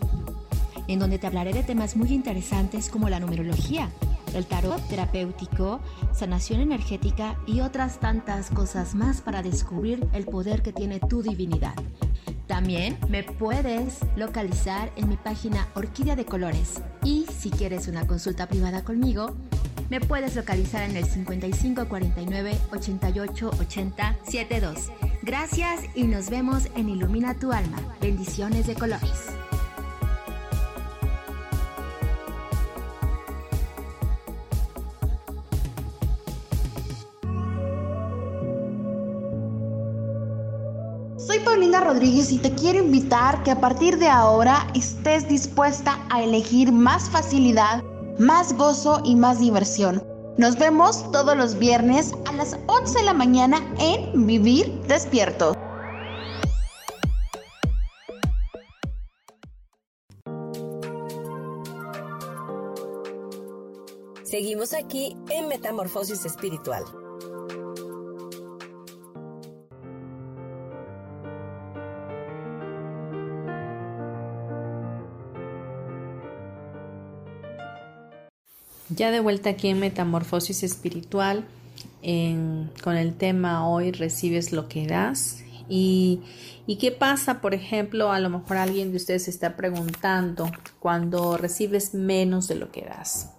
en 0.87 1.01
donde 1.01 1.19
te 1.19 1.27
hablaré 1.27 1.53
de 1.53 1.63
temas 1.63 1.95
muy 1.95 2.09
interesantes 2.15 2.89
como 2.89 3.11
la 3.11 3.21
numerología, 3.21 3.91
el 4.35 4.47
tarot 4.47 4.81
terapéutico, 4.89 5.81
sanación 6.13 6.61
energética 6.61 7.37
y 7.47 7.61
otras 7.61 8.01
tantas 8.01 8.51
cosas 8.51 8.95
más 8.95 9.21
para 9.21 9.43
descubrir 9.43 10.09
el 10.13 10.25
poder 10.25 10.63
que 10.63 10.73
tiene 10.73 11.01
tu 11.01 11.23
divinidad. 11.23 11.75
También 12.47 12.99
me 13.09 13.23
puedes 13.23 13.99
localizar 14.17 14.91
en 14.97 15.09
mi 15.09 15.17
página 15.17 15.69
Orquídea 15.75 16.17
de 16.17 16.25
Colores. 16.25 16.81
Y 17.05 17.27
si 17.27 17.51
quieres 17.51 17.89
una 17.89 18.07
consulta 18.07 18.49
privada 18.49 18.85
conmigo, 18.85 19.37
me 19.91 20.01
puedes 20.01 20.35
localizar 20.35 20.83
en 20.83 20.97
el 20.97 21.05
55 21.05 21.89
49 21.89 22.59
88 22.73 23.51
80 23.61 24.17
72. 24.25 24.91
Gracias 25.23 25.81
y 25.95 26.05
nos 26.05 26.31
vemos 26.31 26.69
en 26.75 26.89
Ilumina 26.89 27.39
tu 27.39 27.53
alma. 27.53 27.79
Bendiciones 28.01 28.67
de 28.67 28.75
colores. 28.75 29.38
Rodríguez 41.81 42.33
y 42.33 42.39
te 42.39 42.55
quiero 42.55 42.79
invitar 42.79 43.43
que 43.43 43.51
a 43.51 43.61
partir 43.61 43.99
de 43.99 44.09
ahora 44.09 44.67
estés 44.75 45.29
dispuesta 45.29 45.99
a 46.11 46.23
elegir 46.23 46.73
más 46.73 47.09
facilidad, 47.11 47.83
más 48.19 48.57
gozo 48.57 49.01
y 49.05 49.15
más 49.17 49.41
diversión. 49.41 50.03
Nos 50.37 50.57
vemos 50.57 51.11
todos 51.11 51.37
los 51.37 51.59
viernes 51.59 52.13
a 52.27 52.33
las 52.33 52.57
11 52.67 52.99
de 52.99 53.05
la 53.05 53.15
mañana 53.15 53.61
en 53.81 54.27
Vivir 54.27 54.71
Despierto. 54.87 55.55
Seguimos 64.23 64.75
aquí 64.75 65.17
en 65.31 65.49
Metamorfosis 65.49 66.25
Espiritual. 66.25 66.85
Ya 78.99 79.13
de 79.13 79.21
vuelta 79.21 79.51
aquí 79.51 79.69
en 79.69 79.79
Metamorfosis 79.79 80.65
Espiritual, 80.65 81.45
con 82.83 82.97
el 82.97 83.15
tema 83.15 83.69
hoy 83.69 83.93
recibes 83.93 84.51
lo 84.51 84.69
que 84.69 84.89
das. 84.89 85.45
Y, 85.69 86.21
¿Y 86.67 86.79
qué 86.79 86.91
pasa, 86.91 87.41
por 87.41 87.55
ejemplo, 87.55 88.11
a 88.11 88.19
lo 88.19 88.29
mejor 88.29 88.57
alguien 88.57 88.91
de 88.91 88.97
ustedes 88.97 89.27
se 89.27 89.31
está 89.31 89.55
preguntando 89.55 90.51
cuando 90.81 91.37
recibes 91.37 91.95
menos 91.95 92.49
de 92.49 92.57
lo 92.57 92.73
que 92.73 92.87
das? 92.87 93.31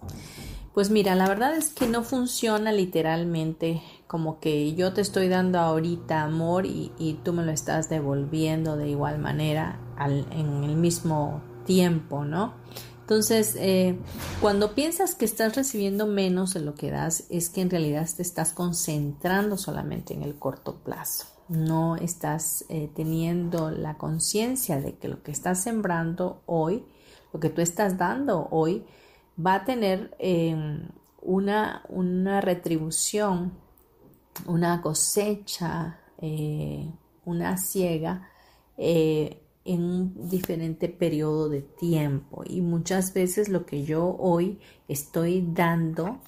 Pues 0.72 0.88
mira, 0.88 1.14
la 1.14 1.28
verdad 1.28 1.54
es 1.54 1.68
que 1.68 1.86
no 1.86 2.04
funciona 2.04 2.72
literalmente 2.72 3.82
como 4.06 4.40
que 4.40 4.74
yo 4.74 4.94
te 4.94 5.02
estoy 5.02 5.28
dando 5.28 5.58
ahorita 5.58 6.22
amor 6.22 6.64
y, 6.64 7.18
tú 7.22 7.34
me 7.34 7.44
lo 7.44 7.52
estás 7.52 7.90
devolviendo 7.90 8.78
de 8.78 8.88
igual 8.88 9.18
manera 9.18 9.78
en 9.98 10.64
el 10.64 10.76
mismo 10.76 11.42
tiempo, 11.66 12.24
¿no? 12.24 12.54
Entonces, 13.10 13.56
eh, 13.58 13.98
cuando 14.40 14.76
piensas 14.76 15.16
que 15.16 15.24
estás 15.24 15.56
recibiendo 15.56 16.06
menos 16.06 16.54
de 16.54 16.60
lo 16.60 16.76
que 16.76 16.92
das, 16.92 17.24
es 17.28 17.50
que 17.50 17.60
en 17.60 17.68
realidad 17.68 18.08
te 18.16 18.22
estás 18.22 18.52
concentrando 18.52 19.56
solamente 19.56 20.14
en 20.14 20.22
el 20.22 20.36
corto 20.36 20.76
plazo. 20.76 21.26
No 21.48 21.96
estás 21.96 22.64
eh, 22.68 22.88
teniendo 22.94 23.72
la 23.72 23.98
conciencia 23.98 24.80
de 24.80 24.94
que 24.94 25.08
lo 25.08 25.24
que 25.24 25.32
estás 25.32 25.60
sembrando 25.60 26.42
hoy, 26.46 26.84
lo 27.32 27.40
que 27.40 27.50
tú 27.50 27.62
estás 27.62 27.98
dando 27.98 28.46
hoy, 28.52 28.84
va 29.44 29.54
a 29.54 29.64
tener 29.64 30.14
em, 30.20 30.86
una, 31.20 31.82
una, 31.88 32.40
retribución, 32.40 33.54
una 34.46 34.80
cosecha, 34.82 35.98
eh, 36.18 36.88
una 37.24 37.56
ciega 37.56 38.30
en 39.64 39.82
un 39.82 40.28
diferente 40.28 40.88
periodo 40.88 41.48
de 41.48 41.62
tiempo 41.62 42.42
y 42.46 42.60
muchas 42.60 43.12
veces 43.12 43.48
lo 43.48 43.66
que 43.66 43.84
yo 43.84 44.16
hoy 44.18 44.58
estoy 44.88 45.46
dando 45.46 46.20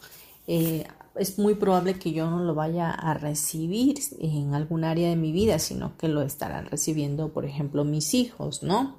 eh, 0.47 0.85
es 1.17 1.39
muy 1.39 1.55
probable 1.55 1.99
que 1.99 2.13
yo 2.13 2.31
no 2.31 2.43
lo 2.43 2.55
vaya 2.55 2.91
a 2.91 3.15
recibir 3.15 3.99
en 4.19 4.55
algún 4.55 4.85
área 4.85 5.09
de 5.09 5.17
mi 5.17 5.33
vida, 5.33 5.59
sino 5.59 5.97
que 5.97 6.09
lo 6.09 6.23
estarán 6.23 6.67
recibiendo, 6.67 7.33
por 7.33 7.45
ejemplo, 7.45 7.85
mis 7.85 8.15
hijos, 8.15 8.63
¿no? 8.63 8.97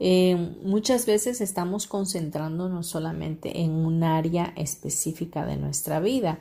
Eh, 0.00 0.56
muchas 0.62 1.06
veces 1.06 1.40
estamos 1.40 1.86
concentrándonos 1.86 2.86
solamente 2.86 3.60
en 3.60 3.72
un 3.72 4.02
área 4.02 4.52
específica 4.56 5.46
de 5.46 5.56
nuestra 5.56 6.00
vida 6.00 6.40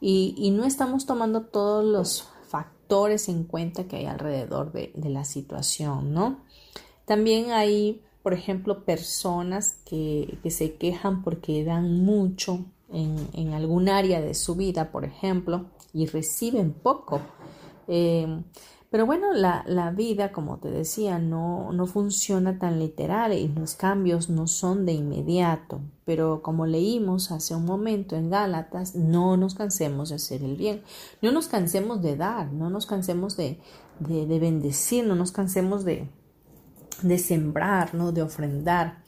y, 0.00 0.50
no 0.50 0.64
estamos 0.64 1.06
tomando 1.06 1.42
todos 1.42 1.84
los 1.84 2.28
en 3.28 3.44
cuenta 3.44 3.84
que 3.84 3.96
hay 3.96 4.06
alrededor 4.06 4.72
de, 4.72 4.92
de 4.94 5.10
la 5.10 5.24
situación, 5.24 6.12
¿no? 6.12 6.38
También 7.04 7.50
hay, 7.50 8.02
por 8.22 8.32
ejemplo, 8.32 8.84
personas 8.84 9.78
que, 9.84 10.38
se 10.48 10.74
quejan 10.74 11.22
porque 11.22 11.64
dan 11.64 12.04
mucho 12.04 12.64
en, 12.92 13.52
algún 13.52 13.88
área 13.88 14.20
de 14.20 14.34
su 14.34 14.54
vida, 14.54 14.90
por 14.90 15.04
ejemplo, 15.04 15.66
y 15.92 16.06
reciben 16.06 16.72
poco. 16.72 17.20
Eh, 17.88 18.42
pero 18.94 19.06
bueno, 19.06 19.32
la, 19.32 19.90
vida, 19.90 20.30
como 20.30 20.58
te 20.58 20.70
decía, 20.70 21.18
no, 21.18 21.72
no 21.72 21.88
funciona 21.88 22.60
tan 22.60 22.78
literal 22.78 23.32
y 23.32 23.48
los 23.48 23.74
cambios 23.74 24.30
no 24.30 24.46
son 24.46 24.86
de 24.86 24.92
inmediato. 24.92 25.80
Pero 26.04 26.42
como 26.42 26.64
leímos 26.64 27.32
hace 27.32 27.56
un 27.56 27.64
momento 27.64 28.14
en 28.14 28.30
Gálatas, 28.30 28.94
no 28.94 29.36
nos 29.36 29.56
cansemos 29.56 30.10
de 30.10 30.14
hacer 30.14 30.44
el 30.44 30.54
bien, 30.54 30.84
no 31.22 31.32
nos 31.32 31.48
cansemos 31.48 32.02
de 32.02 32.14
dar, 32.14 32.52
no 32.52 32.70
nos 32.70 32.86
cansemos 32.86 33.36
de, 33.36 33.58
de 33.98 34.38
bendecir, 34.38 35.04
no 35.04 35.16
nos 35.16 35.32
cansemos 35.32 35.84
de, 35.84 36.08
de 37.02 37.18
sembrar, 37.18 37.96
¿no? 37.96 38.12
de 38.12 38.22
ofrendar. 38.22 39.02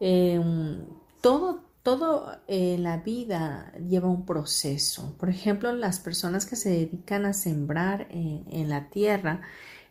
Em, 0.00 0.84
todo, 1.20 1.60
todo 1.82 2.38
en 2.48 2.82
la 2.82 2.98
vida 2.98 3.72
lleva 3.88 4.08
un 4.08 4.26
proceso. 4.26 5.16
Por 5.18 5.30
ejemplo, 5.30 5.72
las 5.72 6.00
personas 6.00 6.46
que 6.46 6.56
se 6.56 6.70
dedican 6.70 7.24
a 7.24 7.32
sembrar 7.32 8.08
en, 8.10 8.68
la 8.68 8.90
tierra, 8.90 9.40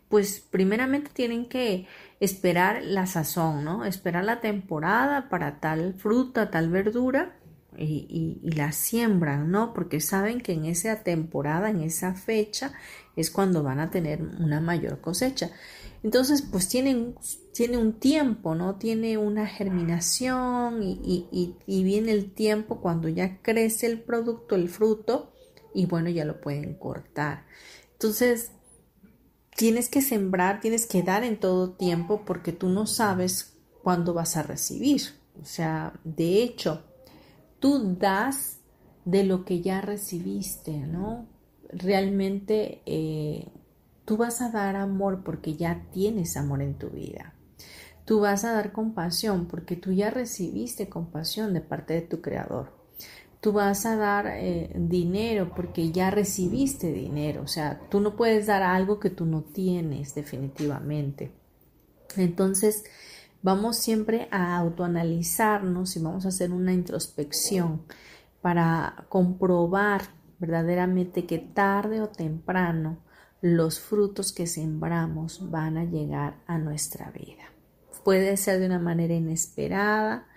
pues 0.10 0.40
primeramente 0.40 1.12
tienen 1.14 1.48
que 1.48 1.88
esperar 2.20 2.84
la 2.84 3.06
sazón, 3.06 3.64
¿no? 3.64 3.86
Esperar 3.86 4.26
la 4.26 4.42
temporada 4.42 5.30
para 5.30 5.60
tal 5.60 5.96
fruta, 5.96 6.52
tal 6.52 6.70
verdura 6.70 7.36
y, 7.78 8.40
y, 8.44 8.52
la 8.52 8.72
siembran, 8.72 9.52
¿no? 9.52 9.74
Porque 9.74 10.00
saben 10.00 10.42
que 10.42 10.54
en 10.54 10.66
esa 10.66 11.04
temporada, 11.04 11.70
en 11.70 11.82
esa 11.82 12.14
fecha, 12.14 12.74
es 13.16 13.32
cuando 13.32 13.64
van 13.64 13.80
a 13.80 13.90
tener 13.90 14.22
una 14.22 14.62
mayor 14.62 15.02
cosecha. 15.02 15.52
Entonces, 16.04 16.42
pues 16.42 16.70
tiene 16.70 17.78
un 17.78 17.94
tiempo, 17.94 18.56
¿no? 18.56 18.76
Tiene 18.76 19.18
una 19.18 19.48
germinación 19.48 20.84
y, 20.84 21.56
y, 21.66 21.84
viene 21.84 22.12
el 22.12 22.32
tiempo 22.32 22.80
cuando 22.82 23.10
ya 23.10 23.42
crece 23.42 23.88
el 23.88 24.02
producto, 24.02 24.56
el 24.56 24.70
fruto, 24.70 25.34
y 25.74 25.86
bueno, 25.86 26.10
ya 26.10 26.26
lo 26.26 26.40
pueden 26.40 26.76
cortar. 26.76 27.46
Entonces, 27.94 28.52
tienes 29.56 29.90
que 29.90 30.02
sembrar, 30.02 30.62
tienes 30.62 30.86
que 30.86 31.02
dar 31.02 31.24
en 31.24 31.40
todo 31.40 31.72
tiempo 31.72 32.24
porque 32.26 32.52
tú 32.52 32.70
no 32.70 32.86
sabes 32.86 33.58
cuándo 33.84 34.14
vas 34.14 34.38
a 34.38 34.44
recibir. 34.44 35.02
O 35.42 35.46
sea, 35.46 36.00
de 36.04 36.44
hecho, 36.44 36.84
tú 37.60 37.96
das 38.00 38.60
de 39.06 39.24
lo 39.24 39.46
que 39.46 39.62
ya 39.62 39.82
recibiste, 39.82 40.78
¿no? 40.78 41.28
Realmente 41.70 42.82
eh, 42.86 43.48
tú 44.08 44.16
vas 44.16 44.42
a 44.42 44.50
dar 44.50 44.78
amor 44.78 45.22
porque 45.26 45.58
ya 45.58 45.84
tienes 45.92 46.38
amor 46.38 46.62
en 46.62 46.76
tu 46.76 46.90
vida. 46.90 47.34
Tú 48.06 48.22
vas 48.22 48.46
a 48.46 48.54
dar 48.54 48.72
compasión 48.72 49.48
porque 49.48 49.76
tú 49.76 49.92
ya 49.92 50.10
recibiste 50.10 50.88
compasión 50.88 51.54
de 51.54 51.60
parte 51.60 51.96
de 51.96 52.02
tu 52.04 52.22
creador. 52.22 52.72
Tú 53.42 53.52
vas 53.52 53.86
a 53.86 53.98
dar 53.98 54.28
eh, 54.28 54.72
dinero 54.78 55.52
porque 55.54 55.92
ya 55.92 56.10
recibiste 56.10 56.94
dinero. 56.94 57.42
O 57.42 57.48
sea, 57.48 57.82
tú 57.90 58.00
no 58.00 58.16
puedes 58.16 58.48
dar 58.48 58.64
algo 58.64 58.98
que 59.02 59.10
tú 59.10 59.26
no 59.26 59.42
tienes 59.42 60.16
definitivamente. 60.16 61.34
Entonces, 62.16 62.86
vamos 63.42 63.76
siempre 63.76 64.30
a 64.32 64.56
autoanalizarnos 64.56 65.98
y 65.98 66.00
vamos 66.00 66.26
a 66.26 66.30
hacer 66.30 66.54
una 66.54 66.72
introspección 66.72 67.82
para 68.42 69.06
comprobar 69.10 70.04
verdaderamente 70.40 71.26
que 71.26 71.40
tarde 71.40 72.00
o 72.00 72.08
temprano 72.08 73.06
los 73.42 73.80
frutos 73.80 74.34
que 74.34 74.48
sembramos 74.48 75.50
van 75.50 75.78
a 75.78 75.86
llegar 75.86 76.38
a 76.48 76.58
nuestra 76.58 77.12
vida. 77.12 77.44
Puede 78.04 78.38
ser 78.38 78.60
de 78.60 78.66
una 78.66 78.80
manera 78.80 79.14
inesperada, 79.14 80.28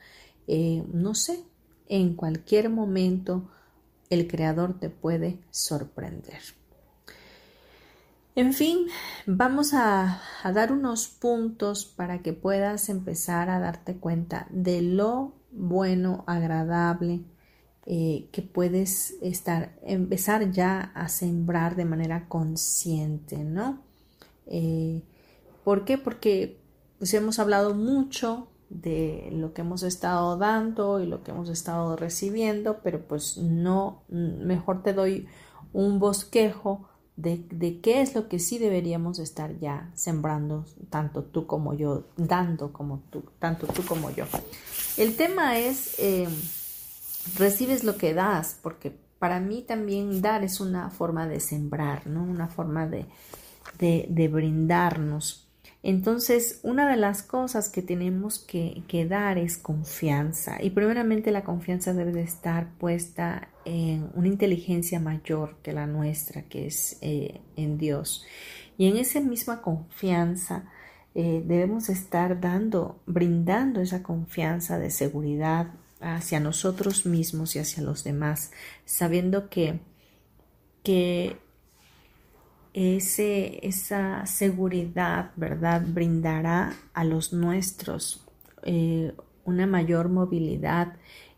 eh, 0.46 0.84
no 0.92 1.14
sé, 1.14 1.44
en 1.88 2.14
cualquier 2.14 2.70
momento 2.70 3.50
el 4.10 4.26
Creador 4.26 4.78
te 4.78 4.90
puede 4.90 5.38
sorprender. 5.50 6.40
En 8.36 8.52
fin, 8.52 8.86
vamos 9.26 9.74
a, 9.74 10.22
dar 10.44 10.72
unos 10.72 11.08
puntos 11.08 11.84
para 11.84 12.22
que 12.22 12.32
puedas 12.32 12.88
empezar 12.88 13.50
a 13.50 13.58
darte 13.58 13.96
cuenta 13.96 14.46
de 14.50 14.82
lo 14.82 15.34
bueno, 15.50 16.24
agradable 16.26 17.24
eh, 17.92 18.28
que 18.30 18.40
puedes 18.40 19.16
estar, 19.20 19.74
empezar 19.82 20.52
ya 20.52 20.92
a 20.94 21.08
sembrar 21.08 21.74
de 21.74 21.84
manera 21.84 22.28
consciente, 22.28 23.38
¿no? 23.38 23.80
Eh, 24.46 25.02
¿Por 25.64 25.84
qué? 25.84 25.98
Porque 25.98 26.60
pues 26.98 27.12
hemos 27.14 27.40
hablado 27.40 27.74
mucho 27.74 28.46
de 28.68 29.30
lo 29.32 29.52
que 29.52 29.62
hemos 29.62 29.82
estado 29.82 30.36
dando 30.36 31.00
y 31.00 31.06
lo 31.06 31.24
que 31.24 31.32
hemos 31.32 31.48
estado 31.48 31.96
recibiendo, 31.96 32.78
pero 32.84 33.08
pues 33.08 33.38
no, 33.38 34.04
mejor 34.08 34.84
te 34.84 34.92
doy 34.92 35.26
un 35.72 35.98
bosquejo 35.98 36.88
de, 37.16 37.80
qué 37.82 38.02
es 38.02 38.14
lo 38.14 38.28
que 38.28 38.38
sí 38.38 38.58
deberíamos 38.58 39.18
estar 39.18 39.58
ya 39.58 39.90
sembrando, 39.94 40.64
tanto 40.90 41.24
tú 41.24 41.48
como 41.48 41.74
yo, 41.74 42.04
dando 42.16 42.72
como 42.72 43.02
tú, 43.10 43.24
tanto 43.40 43.66
tú 43.66 43.84
como 43.84 44.12
yo. 44.12 44.26
El 44.96 45.16
tema 45.16 45.58
es, 45.58 45.98
eh, 45.98 46.28
recibes 47.36 47.84
lo 47.84 47.96
que 47.96 48.14
das, 48.14 48.58
porque 48.62 48.92
para 49.18 49.38
mí 49.38 49.62
también 49.62 50.22
dar 50.22 50.42
es 50.42 50.60
una 50.60 50.90
forma 50.90 51.28
de 51.28 51.40
sembrar, 51.40 52.06
¿no? 52.06 52.22
Una 52.22 52.48
forma 52.48 52.86
de, 52.86 53.06
de, 53.78 54.28
brindarnos. 54.28 55.46
Entonces, 55.82 56.60
una 56.62 56.88
de 56.90 56.96
las 56.96 57.22
cosas 57.22 57.68
que 57.68 57.82
tenemos 57.82 58.38
que, 58.38 59.06
dar 59.08 59.38
es 59.38 59.58
confianza. 59.58 60.62
Y 60.62 60.70
primeramente 60.70 61.30
la 61.32 61.44
confianza 61.44 61.92
debe 61.92 62.12
de 62.12 62.22
estar 62.22 62.70
puesta 62.78 63.48
en 63.64 64.10
una 64.14 64.28
inteligencia 64.28 65.00
mayor 65.00 65.56
que 65.62 65.72
la 65.72 65.86
nuestra, 65.86 66.42
que 66.42 66.66
es 66.66 66.98
eh, 67.02 67.40
en 67.56 67.76
Dios. 67.76 68.24
Y 68.78 68.88
en 68.88 68.96
esa 68.96 69.20
misma 69.20 69.60
confianza 69.60 70.64
eh, 71.14 71.42
debemos 71.44 71.90
estar 71.90 72.40
dando, 72.40 73.00
brindando 73.04 73.82
esa 73.82 74.02
confianza 74.02 74.78
de 74.78 74.90
seguridad 74.90 75.72
hacia 76.00 76.40
nosotros 76.40 77.06
mismos 77.06 77.56
y 77.56 77.58
hacia 77.58 77.82
los 77.82 78.04
demás, 78.04 78.52
sabiendo 78.84 79.48
que, 79.48 79.80
que 80.82 81.36
ese, 82.72 83.66
esa 83.66 84.24
seguridad, 84.26 85.32
¿verdad? 85.36 85.82
Brindará 85.86 86.74
a 86.94 87.04
los 87.04 87.32
nuestros 87.32 88.24
eh, 88.62 89.12
una 89.44 89.66
mayor 89.66 90.08
movilidad 90.08 90.94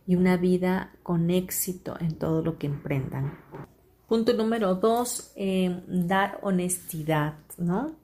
y 0.06 0.16
una 0.16 0.36
vida 0.36 0.92
con 1.02 1.30
éxito 1.30 1.96
en 2.00 2.16
todo 2.16 2.42
lo 2.42 2.58
que 2.58 2.66
emprendan. 2.66 3.38
Punto 4.08 4.34
número 4.34 4.74
dos, 4.74 5.32
eh, 5.36 5.82
dar 5.86 6.38
honestidad, 6.42 7.34
¿no? 7.56 7.96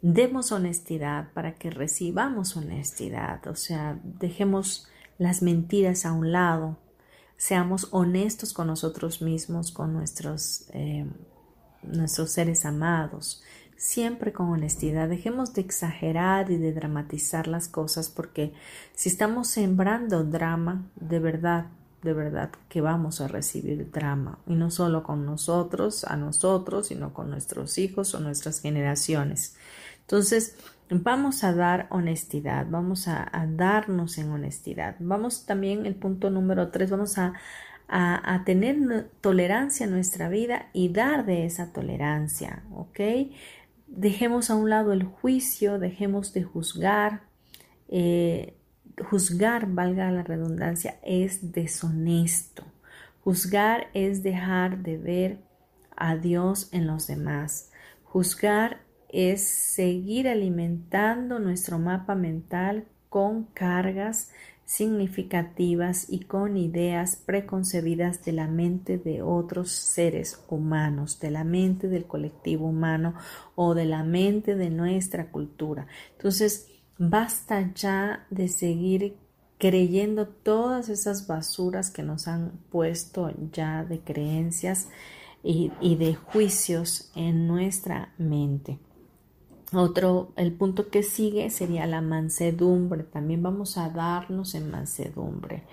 Demos 0.00 0.52
honestidad 0.52 1.32
para 1.32 1.54
que 1.54 1.70
recibamos 1.70 2.56
honestidad, 2.56 3.46
o 3.46 3.56
sea, 3.56 3.98
dejemos 4.02 4.88
las 5.18 5.42
mentiras 5.42 6.06
a 6.06 6.12
un 6.12 6.32
lado, 6.32 6.78
seamos 7.36 7.88
honestos 7.90 8.52
con 8.52 8.66
nosotros 8.66 9.22
mismos, 9.22 9.72
con 9.72 9.92
nuestros 9.92 10.66
eh, 10.72 11.06
nuestros 11.86 12.30
seres 12.30 12.64
amados, 12.64 13.42
siempre 13.76 14.32
con 14.32 14.48
honestidad. 14.48 15.08
Dejemos 15.08 15.54
de 15.54 15.62
exagerar 15.62 16.50
y 16.50 16.56
de 16.56 16.72
dramatizar 16.72 17.46
las 17.46 17.68
cosas 17.68 18.08
porque 18.08 18.52
si 18.94 19.08
estamos 19.08 19.48
sembrando 19.48 20.24
drama, 20.24 20.86
de 20.96 21.18
verdad, 21.18 21.66
de 22.02 22.12
verdad 22.12 22.50
que 22.68 22.80
vamos 22.80 23.20
a 23.20 23.28
recibir 23.28 23.90
drama 23.90 24.38
y 24.46 24.54
no 24.54 24.70
solo 24.70 25.02
con 25.02 25.24
nosotros, 25.24 26.04
a 26.04 26.16
nosotros, 26.16 26.88
sino 26.88 27.12
con 27.12 27.30
nuestros 27.30 27.78
hijos 27.78 28.14
o 28.14 28.20
nuestras 28.20 28.60
generaciones. 28.60 29.56
Entonces, 30.00 30.56
vamos 30.90 31.44
a 31.44 31.52
dar 31.52 31.86
honestidad, 31.90 32.66
vamos 32.68 33.08
a, 33.08 33.30
darnos 33.48 34.18
en 34.18 34.30
honestidad. 34.30 34.96
Vamos 35.00 35.46
también, 35.46 35.86
el 35.86 35.94
punto 35.94 36.30
número 36.30 36.70
tres, 36.70 36.90
vamos 36.90 37.18
a, 37.18 37.34
a, 37.88 38.42
tener 38.44 39.10
tolerancia 39.20 39.84
en 39.84 39.92
nuestra 39.92 40.28
vida 40.28 40.68
y 40.72 40.90
dar 40.90 41.26
de 41.26 41.46
esa 41.46 41.72
tolerancia, 41.72 42.62
¿ok? 42.72 43.00
Dejemos 43.86 44.50
a 44.50 44.56
un 44.56 44.70
lado 44.70 44.92
el 44.92 45.04
juicio, 45.04 45.78
dejemos 45.78 46.32
de 46.32 46.42
juzgar. 46.42 47.22
Eh, 47.88 48.56
juzgar, 49.10 49.68
valga 49.68 50.10
la 50.10 50.22
redundancia, 50.22 50.98
es 51.02 51.52
deshonesto. 51.52 52.64
Juzgar 53.22 53.88
es 53.94 54.22
dejar 54.22 54.78
de 54.78 54.98
ver 54.98 55.38
a 55.96 56.16
Dios 56.16 56.68
en 56.72 56.86
los 56.86 57.06
demás. 57.06 57.70
Juzgar 58.04 58.83
es 59.14 59.46
seguir 59.46 60.28
alimentando 60.28 61.38
nuestro 61.38 61.78
mapa 61.78 62.14
mental 62.14 62.84
con 63.08 63.44
cargas 63.44 64.30
significativas 64.64 66.06
y 66.08 66.20
con 66.20 66.56
ideas 66.56 67.16
preconcebidas 67.24 68.24
de 68.24 68.32
la 68.32 68.48
mente 68.48 68.98
de 68.98 69.22
otros 69.22 69.70
seres 69.70 70.42
humanos, 70.48 71.20
de 71.20 71.30
la 71.30 71.44
mente 71.44 71.88
del 71.88 72.06
colectivo 72.06 72.66
humano 72.66 73.14
o 73.54 73.74
de 73.74 73.84
la 73.84 74.02
mente 74.02 74.56
de 74.56 74.70
nuestra 74.70 75.30
cultura. 75.30 75.86
Entonces, 76.16 76.68
basta 76.98 77.72
ya 77.74 78.26
de 78.30 78.48
seguir 78.48 79.16
creyendo 79.58 80.26
todas 80.26 80.88
esas 80.88 81.26
basuras 81.26 81.90
que 81.90 82.02
nos 82.02 82.26
han 82.26 82.52
puesto 82.70 83.30
ya 83.52 83.84
de 83.84 84.00
creencias 84.00 84.88
y, 85.42 85.72
y 85.80 85.96
de 85.96 86.14
juicios 86.14 87.12
en 87.14 87.46
nuestra 87.46 88.12
mente. 88.18 88.78
Otro, 89.76 90.32
el 90.36 90.52
punto 90.52 90.88
que 90.88 91.02
sigue 91.02 91.50
sería 91.50 91.86
la 91.86 92.00
mansedumbre. 92.00 93.04
También 93.04 93.42
vamos 93.42 93.76
a 93.78 93.90
darnos 93.90 94.54
en 94.54 94.70
mansedumbre. 94.70 95.64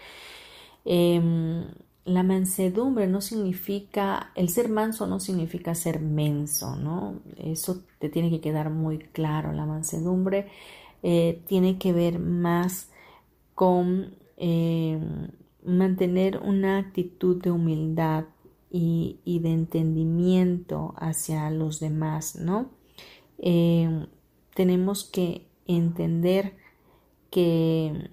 Em, 0.86 1.66
la 2.06 2.24
mansedumbre 2.24 3.08
no 3.08 3.22
significa, 3.22 4.32
el 4.36 4.50
ser 4.50 4.70
manso 4.70 5.08
no 5.08 5.20
significa 5.20 5.76
ser 5.76 6.00
menso, 6.00 6.76
¿no? 6.76 7.22
Eso 7.38 7.84
te 8.00 8.10
tiene 8.10 8.30
que 8.30 8.42
quedar 8.42 8.70
muy 8.72 9.00
claro. 9.00 9.54
La 9.54 9.66
mansedumbre 9.66 10.48
eh, 11.04 11.42
tiene 11.48 11.78
que 11.78 11.94
ver 11.94 12.20
más 12.20 12.90
con 13.56 14.16
em, 14.38 15.30
mantener 15.64 16.40
una 16.40 16.78
actitud 16.80 17.42
de 17.42 17.52
humildad 17.52 18.26
y, 18.72 19.20
y 19.26 19.40
de 19.40 19.52
entendimiento 19.52 20.94
hacia 20.98 21.50
los 21.52 21.80
demás, 21.80 22.36
¿no? 22.36 22.81
Eh, 23.42 24.08
tenemos 24.54 25.04
que 25.04 25.48
entender 25.66 26.56
que 27.30 28.12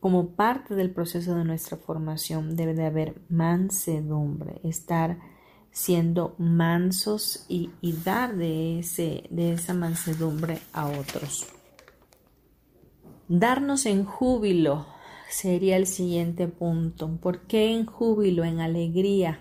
como 0.00 0.30
parte 0.30 0.74
del 0.74 0.90
proceso 0.90 1.34
de 1.34 1.44
nuestra 1.44 1.76
formación 1.76 2.56
debe 2.56 2.74
de 2.74 2.86
haber 2.86 3.20
mansedumbre, 3.28 4.60
estar 4.64 5.18
siendo 5.70 6.34
mansos 6.38 7.44
y, 7.48 7.70
dar 8.04 8.34
de, 8.36 8.80
ese, 8.80 9.24
de 9.30 9.52
esa 9.52 9.74
mansedumbre 9.74 10.58
a 10.72 10.86
otros. 10.88 11.46
Darnos 13.28 13.86
en 13.86 14.04
júbilo 14.04 14.86
sería 15.28 15.76
el 15.76 15.86
siguiente 15.86 16.48
punto. 16.48 17.16
¿Por 17.22 17.42
qué 17.42 17.72
en 17.72 17.86
júbilo, 17.86 18.42
en 18.42 18.60
alegría? 18.60 19.40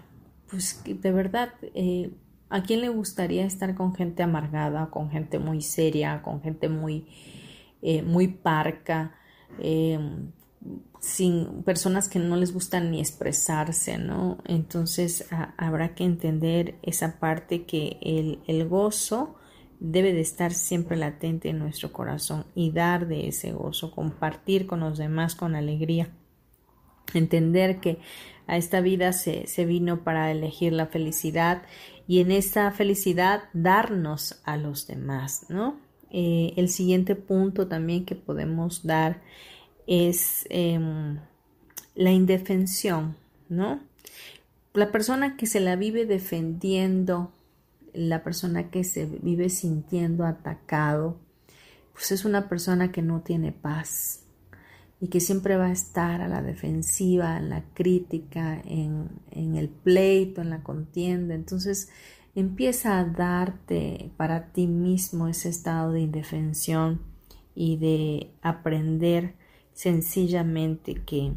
Pues 0.50 0.82
de 0.86 1.12
verdad, 1.12 1.54
eh, 1.74 2.12
¿a 2.50 2.64
quién 2.64 2.82
le 2.82 2.90
gustaría 2.90 3.46
estar 3.46 3.76
con 3.76 3.96
gente 3.96 4.24
amargada, 4.24 4.90
con 4.90 5.10
gente 5.10 5.40
muy 5.40 5.62
seria, 5.62 6.22
con 6.22 6.42
gente 6.42 6.70
muy, 6.70 7.08
eh, 7.82 8.02
muy 8.02 8.28
parca? 8.28 9.16
Eh, 9.60 10.00
sin 11.00 11.64
personas 11.64 12.10
que 12.10 12.20
no 12.20 12.36
les 12.36 12.54
gustan 12.54 12.92
ni 12.92 13.00
expresarse, 13.00 13.98
¿no? 13.98 14.38
Entonces 14.46 15.28
habrá 15.58 15.96
que 15.96 16.04
entender 16.04 16.76
esa 16.82 17.20
parte 17.20 17.64
que 17.64 17.98
el, 18.02 18.40
el, 18.48 18.68
gozo 18.68 19.36
debe 19.80 20.12
de 20.12 20.20
estar 20.20 20.52
siempre 20.52 20.98
latente 20.98 21.50
en 21.50 21.60
nuestro 21.60 21.94
corazón 21.94 22.46
y 22.54 22.72
dar 22.72 23.08
de 23.08 23.30
ese 23.30 23.54
gozo, 23.54 23.92
compartir 23.92 24.68
con 24.68 24.82
los 24.82 24.98
demás 24.98 25.36
con 25.36 25.56
alegría, 25.56 26.10
entender 27.14 27.80
que 27.80 28.00
a 28.46 28.58
esta 28.58 28.82
vida 28.82 29.14
se, 29.14 29.48
se 29.48 29.66
vino 29.66 30.04
para 30.04 30.32
elegir 30.32 30.74
la 30.74 30.88
felicidad 30.88 31.62
y 32.10 32.22
en 32.22 32.32
esta 32.32 32.72
felicidad 32.72 33.44
darnos 33.54 34.42
a 34.44 34.58
los 34.58 34.88
demás, 34.88 35.46
¿no? 35.48 35.80
Eh, 36.10 36.54
el 36.58 36.68
siguiente 36.70 37.16
punto 37.16 37.68
también 37.68 38.04
que 38.04 38.16
podemos 38.16 38.84
dar 38.84 39.22
es 39.86 40.48
em, 40.50 41.20
la 41.94 42.10
indefensión, 42.10 43.16
¿no? 43.48 43.80
La 44.74 44.92
persona 44.92 45.38
que 45.38 45.46
se 45.46 45.60
la 45.60 45.76
vive 45.76 46.08
defendiendo, 46.08 47.32
la 47.94 48.24
persona 48.24 48.72
que 48.72 48.84
se 48.84 49.06
vive 49.06 49.52
sintiendo 49.52 50.26
atacado, 50.26 51.20
pues 51.94 52.12
es 52.12 52.26
una 52.26 52.50
persona 52.50 52.92
que 52.92 53.04
no 53.04 53.22
tiene 53.22 53.52
paz 53.52 54.24
y 55.02 55.08
que 55.08 55.20
siempre 55.20 55.56
va 55.56 55.68
a 55.68 55.72
estar 55.72 56.22
a 56.22 56.28
la 56.28 56.42
defensiva, 56.42 57.38
en 57.38 57.50
la 57.50 57.64
crítica, 57.74 58.62
en, 58.66 59.10
en 59.32 59.56
el 59.56 59.70
pleito, 59.70 60.42
en 60.42 60.50
la 60.50 60.62
contienda. 60.62 61.36
Entonces 61.36 61.90
empieza 62.36 63.00
a 63.00 63.06
darte 63.06 64.12
para 64.18 64.52
ti 64.52 64.68
mismo 64.68 65.28
ese 65.28 65.50
estado 65.50 65.94
de 65.94 66.02
indefensión 66.02 67.02
y 67.56 67.78
de 67.78 68.32
aprender 68.42 69.36
sencillamente 69.74 70.96
que 70.96 71.34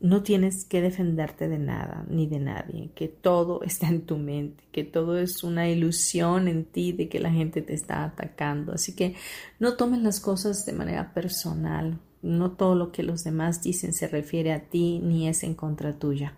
no 0.00 0.22
tienes 0.22 0.64
que 0.64 0.80
defenderte 0.80 1.46
de 1.48 1.58
nada 1.58 2.06
ni 2.08 2.26
de 2.26 2.40
nadie, 2.40 2.90
que 2.94 3.08
todo 3.08 3.62
está 3.64 3.88
en 3.88 4.06
tu 4.06 4.16
mente, 4.16 4.64
que 4.72 4.84
todo 4.84 5.18
es 5.18 5.44
una 5.44 5.68
ilusión 5.68 6.48
en 6.48 6.64
ti 6.64 6.92
de 6.92 7.08
que 7.08 7.20
la 7.20 7.30
gente 7.30 7.62
te 7.62 7.74
está 7.74 8.04
atacando. 8.04 8.72
Así 8.72 8.96
que 8.96 9.14
no 9.58 9.76
tomes 9.76 10.00
las 10.00 10.20
cosas 10.20 10.64
de 10.64 10.72
manera 10.72 11.12
personal, 11.12 11.98
no 12.22 12.52
todo 12.52 12.74
lo 12.74 12.92
que 12.92 13.02
los 13.02 13.24
demás 13.24 13.62
dicen 13.62 13.92
se 13.92 14.08
refiere 14.08 14.52
a 14.52 14.68
ti 14.68 15.00
ni 15.02 15.28
es 15.28 15.42
en 15.42 15.54
contra 15.54 15.98
tuya. 15.98 16.34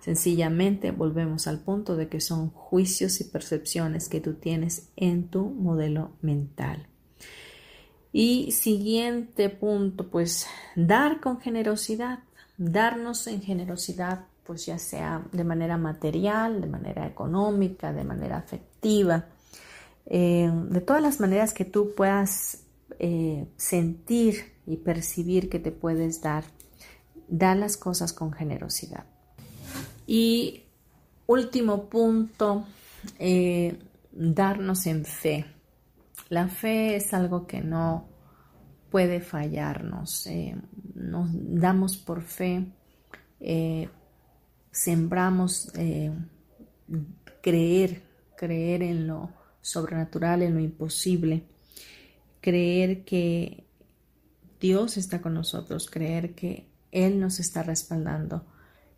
Sencillamente 0.00 0.90
volvemos 0.90 1.46
al 1.46 1.60
punto 1.60 1.96
de 1.96 2.08
que 2.08 2.20
son 2.20 2.50
juicios 2.50 3.20
y 3.20 3.24
percepciones 3.24 4.08
que 4.08 4.20
tú 4.20 4.34
tienes 4.34 4.88
en 4.96 5.28
tu 5.28 5.44
modelo 5.50 6.12
mental. 6.22 6.86
Y 8.12 8.52
siguiente 8.52 9.50
punto, 9.50 10.08
pues 10.08 10.46
dar 10.76 11.20
con 11.20 11.40
generosidad, 11.40 12.20
darnos 12.56 13.26
en 13.26 13.42
generosidad, 13.42 14.24
pues 14.44 14.64
ya 14.64 14.78
sea 14.78 15.26
de 15.30 15.44
manera 15.44 15.76
material, 15.76 16.60
de 16.60 16.68
manera 16.68 17.06
económica, 17.06 17.92
de 17.92 18.04
manera 18.04 18.38
afectiva, 18.38 19.26
eh, 20.06 20.50
de 20.70 20.80
todas 20.80 21.02
las 21.02 21.20
maneras 21.20 21.52
que 21.52 21.66
tú 21.66 21.92
puedas 21.94 22.64
eh, 22.98 23.46
sentir 23.56 24.57
y 24.68 24.76
percibir 24.76 25.48
que 25.48 25.58
te 25.58 25.72
puedes 25.72 26.20
dar, 26.20 26.44
dar 27.28 27.56
las 27.56 27.76
cosas 27.76 28.12
con 28.12 28.32
generosidad. 28.32 29.06
Y 30.06 30.64
último 31.26 31.88
punto, 31.88 32.66
eh, 33.18 33.78
darnos 34.12 34.86
en 34.86 35.04
fe 35.04 35.46
la 36.28 36.48
fe 36.48 36.96
es 36.96 37.14
algo 37.14 37.46
que 37.46 37.60
no 37.60 38.06
puede 38.90 39.20
fallarnos. 39.20 40.26
Eh, 40.26 40.56
nos 40.94 41.28
damos 41.32 41.96
por 41.96 42.22
fe, 42.22 42.66
eh, 43.40 43.88
sembramos 44.70 45.72
creer, 47.42 48.02
creer 48.36 48.82
en 48.82 49.06
lo 49.06 49.30
sobrenatural, 49.60 50.42
en 50.42 50.54
lo 50.54 50.60
imposible, 50.60 51.44
creer 52.40 53.04
que 53.04 53.64
Dios 54.60 54.96
está 54.96 55.20
con 55.20 55.34
nosotros, 55.34 55.88
creer 55.90 56.34
que 56.34 56.68
Él 56.90 57.20
nos 57.20 57.40
está 57.40 57.62
respaldando 57.62 58.44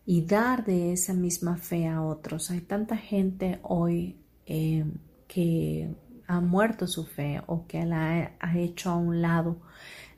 y 0.06 0.22
dar 0.22 0.64
de 0.64 0.92
esa 0.92 1.12
misma 1.12 1.56
fe 1.56 1.86
a 1.86 2.02
otros. 2.02 2.50
Hay 2.50 2.61
tanta 2.61 2.96
gente 2.96 3.61
hoy 3.62 4.16
que 4.46 5.94
ha 6.26 6.40
muerto 6.40 6.86
su 6.86 7.04
fe 7.04 7.42
o 7.46 7.66
que 7.66 7.84
la 7.84 8.32
ha 8.40 8.58
hecho 8.58 8.90
a 8.90 8.96
un 8.96 9.20
lado. 9.22 9.61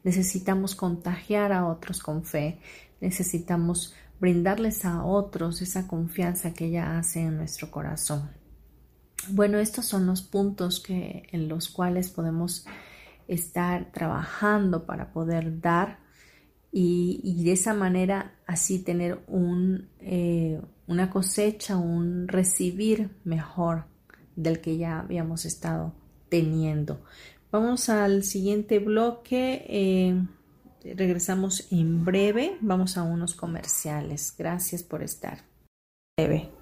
Necesitamos 0.05 0.75
contagiar 0.75 1.53
a 1.53 1.67
otros 1.67 2.01
con 2.01 2.25
fe, 2.25 2.59
necesitamos 3.01 3.95
brindarles 4.21 4.85
a 4.85 5.05
otros 5.05 5.63
esa 5.63 5.87
confianza 5.87 6.55
que 6.55 6.67
ella 6.67 6.99
hace 6.99 7.21
en 7.21 7.37
nuestro 7.37 7.71
corazón. 7.71 8.31
Bueno, 9.29 9.59
estos 9.59 9.87
son 9.87 10.07
los 10.07 10.23
puntos 10.23 10.81
que, 10.81 11.29
en 11.33 11.49
los 11.49 11.69
cuales 11.69 12.11
podemos 12.11 12.65
estar 13.29 13.93
trabajando 13.93 14.87
para 14.87 15.13
poder 15.13 15.61
dar 15.61 16.01
y, 16.73 17.43
de 17.45 17.53
esa 17.53 17.75
manera 17.75 18.35
así 18.47 18.79
tener 18.79 19.23
un, 19.27 19.89
eh, 20.01 20.61
una 20.87 21.11
cosecha, 21.11 21.77
un 21.77 22.29
recibir 22.29 23.11
mejor 23.25 23.85
del 24.37 24.61
que 24.61 24.79
ya 24.79 25.01
habíamos 25.01 25.45
estado 25.45 25.95
teniendo. 26.31 27.03
Vamos 27.51 27.91
al 27.91 28.25
siguiente 28.25 28.79
bloque. 28.79 29.67
Eh, 29.69 30.27
regresamos 30.95 31.71
en 31.71 32.05
breve. 32.05 32.57
Vamos 32.63 32.97
a 32.97 33.03
unos 33.03 33.35
comerciales. 33.35 34.35
Gracias 34.39 34.83
por 34.83 35.03
estar. 35.03 35.45
Breve. 36.17 36.62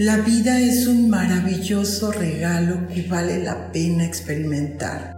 La 0.00 0.16
vida 0.16 0.58
es 0.58 0.86
un 0.86 1.10
maravilloso 1.10 2.10
regalo 2.10 2.88
que 2.88 3.02
vale 3.02 3.44
la 3.44 3.70
pena 3.70 4.06
experimentar. 4.06 5.14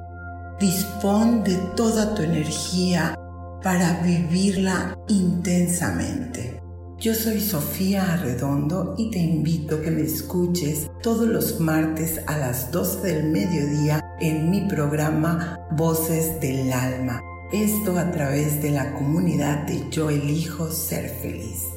Dispón 0.59 1.45
de 1.45 1.57
toda 1.77 2.17
tu 2.17 2.23
energía 2.23 3.15
para 3.63 4.01
vivirla 4.03 4.99
intensamente. 5.07 6.61
Yo 6.99 7.15
soy 7.15 7.39
Sofía 7.39 8.13
Arredondo 8.13 8.97
y 8.99 9.13
te 9.13 9.21
invito 9.21 9.77
a 9.77 9.83
que 9.83 9.93
me 9.93 10.03
escuches 10.03 10.91
todos 11.01 11.29
los 11.29 11.61
martes 11.61 12.21
a 12.27 12.37
las 12.39 12.73
12 12.73 13.07
del 13.07 13.31
mediodía 13.31 14.01
en 14.21 14.51
mi 14.51 14.63
programa 14.63 15.61
Voces 15.77 16.41
del 16.41 16.73
Alma. 16.73 17.21
Esto 17.53 17.97
a 17.97 18.11
través 18.11 18.61
de 18.61 18.73
la 18.73 18.93
comunidad 18.95 19.65
de 19.65 19.89
Yo 19.91 20.11
elijo 20.11 20.73
ser 20.73 21.09
feliz. 21.09 21.72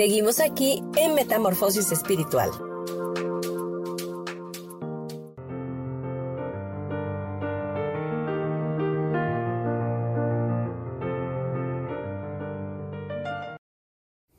Seguimos 0.00 0.40
aquí 0.40 0.82
en 0.96 1.14
Metamorfosis 1.14 1.92
Espiritual. 1.92 2.48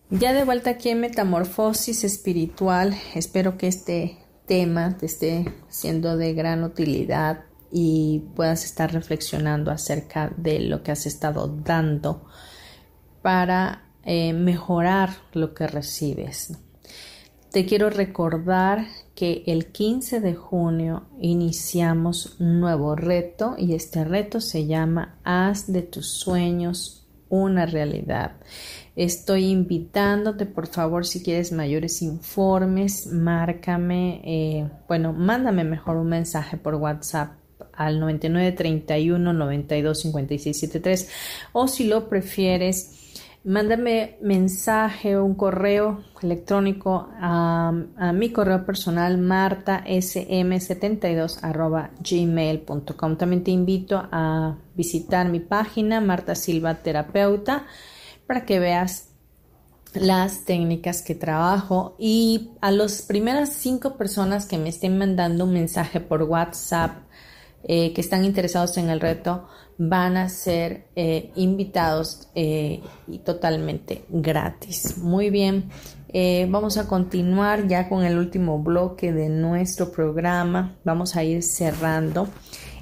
Ya 0.09 0.33
de 0.33 0.43
vuelta 0.45 0.71
aquí 0.71 0.89
en 0.89 1.01
Metamorfosis 1.01 2.05
Espiritual, 2.05 2.95
espero 3.13 3.59
que 3.59 3.67
este 3.67 4.17
tema 4.47 4.97
te 4.97 5.05
esté 5.05 5.45
siendo 5.69 6.17
de 6.17 6.33
gran 6.33 6.63
utilidad 6.63 7.43
y 7.71 8.23
puedas 8.35 8.65
estar 8.65 8.91
reflexionando 8.91 9.69
acerca 9.69 10.33
de 10.37 10.61
lo 10.61 10.81
que 10.81 10.91
has 10.91 11.05
estado 11.05 11.47
dando 11.47 12.25
para 13.21 13.90
eh, 14.03 14.33
mejorar 14.33 15.11
lo 15.33 15.53
que 15.53 15.67
recibes. 15.67 16.57
Te 17.51 17.65
quiero 17.65 17.89
recordar 17.89 18.87
que 19.13 19.43
el 19.45 19.67
15 19.67 20.21
de 20.21 20.35
junio 20.35 21.03
iniciamos 21.19 22.39
un 22.39 22.61
nuevo 22.61 22.95
reto 22.95 23.55
y 23.57 23.75
este 23.75 24.05
reto 24.05 24.39
se 24.39 24.67
llama 24.67 25.19
Haz 25.23 25.71
de 25.71 25.81
tus 25.81 26.07
sueños 26.07 27.05
una 27.27 27.65
realidad. 27.65 28.33
Estoy 28.95 29.45
invitándote, 29.45 30.45
por 30.45 30.67
favor, 30.67 31.05
si 31.05 31.23
quieres 31.23 31.51
mayores 31.51 32.01
informes, 32.01 33.07
márcame, 33.07 34.21
eh, 34.23 34.69
bueno, 34.87 35.13
mándame 35.13 35.63
mejor 35.63 35.97
un 35.97 36.09
mensaje 36.09 36.57
por 36.57 36.75
WhatsApp 36.75 37.33
al 37.73 37.99
9931 37.99 39.33
92 39.33 40.11
o 41.53 41.67
si 41.67 41.87
lo 41.87 42.09
prefieres 42.09 43.00
mándame 43.43 44.17
mensaje 44.21 45.17
o 45.17 45.25
un 45.25 45.33
correo 45.35 46.03
electrónico 46.21 47.09
a, 47.19 47.73
mi 48.13 48.31
correo 48.31 48.65
personal 48.65 49.17
martasm72 49.17 51.89
gmail.com. 51.99 53.17
También 53.17 53.43
te 53.43 53.51
invito 53.51 54.07
a 54.11 54.55
visitar 54.75 55.27
mi 55.29 55.39
página 55.39 56.01
Marta 56.01 56.35
Silva 56.35 56.75
Terapeuta 56.75 57.65
para 58.27 58.45
que 58.45 58.59
veas 58.59 59.07
las 59.93 60.45
técnicas 60.45 61.01
que 61.01 61.15
trabajo 61.15 61.95
y 61.99 62.51
a 62.61 62.71
las 62.71 63.01
primeras 63.01 63.53
cinco 63.53 63.97
personas 63.97 64.45
que 64.45 64.57
me 64.57 64.69
estén 64.69 64.97
mandando 64.97 65.43
un 65.43 65.51
mensaje 65.53 65.99
por 65.99 66.23
WhatsApp 66.23 66.99
eh, 67.63 67.93
que 67.93 68.01
están 68.01 68.25
interesados 68.25 68.77
en 68.77 68.89
el 68.89 68.99
reto 68.99 69.47
van 69.77 70.17
a 70.17 70.29
ser 70.29 70.87
eh, 70.95 71.31
invitados 71.35 72.29
eh, 72.35 72.81
y 73.07 73.19
totalmente 73.19 74.03
gratis. 74.09 74.97
Muy 74.97 75.29
bien, 75.29 75.69
vamos 76.49 76.77
a 76.77 76.87
continuar 76.87 77.67
ya 77.67 77.87
con 77.87 78.03
el 78.03 78.17
último 78.17 78.59
bloque 78.59 79.13
de 79.13 79.29
nuestro 79.29 79.91
programa. 79.91 80.77
Vamos 80.83 81.15
a 81.15 81.23
ir 81.23 81.41
cerrando. 81.41 82.27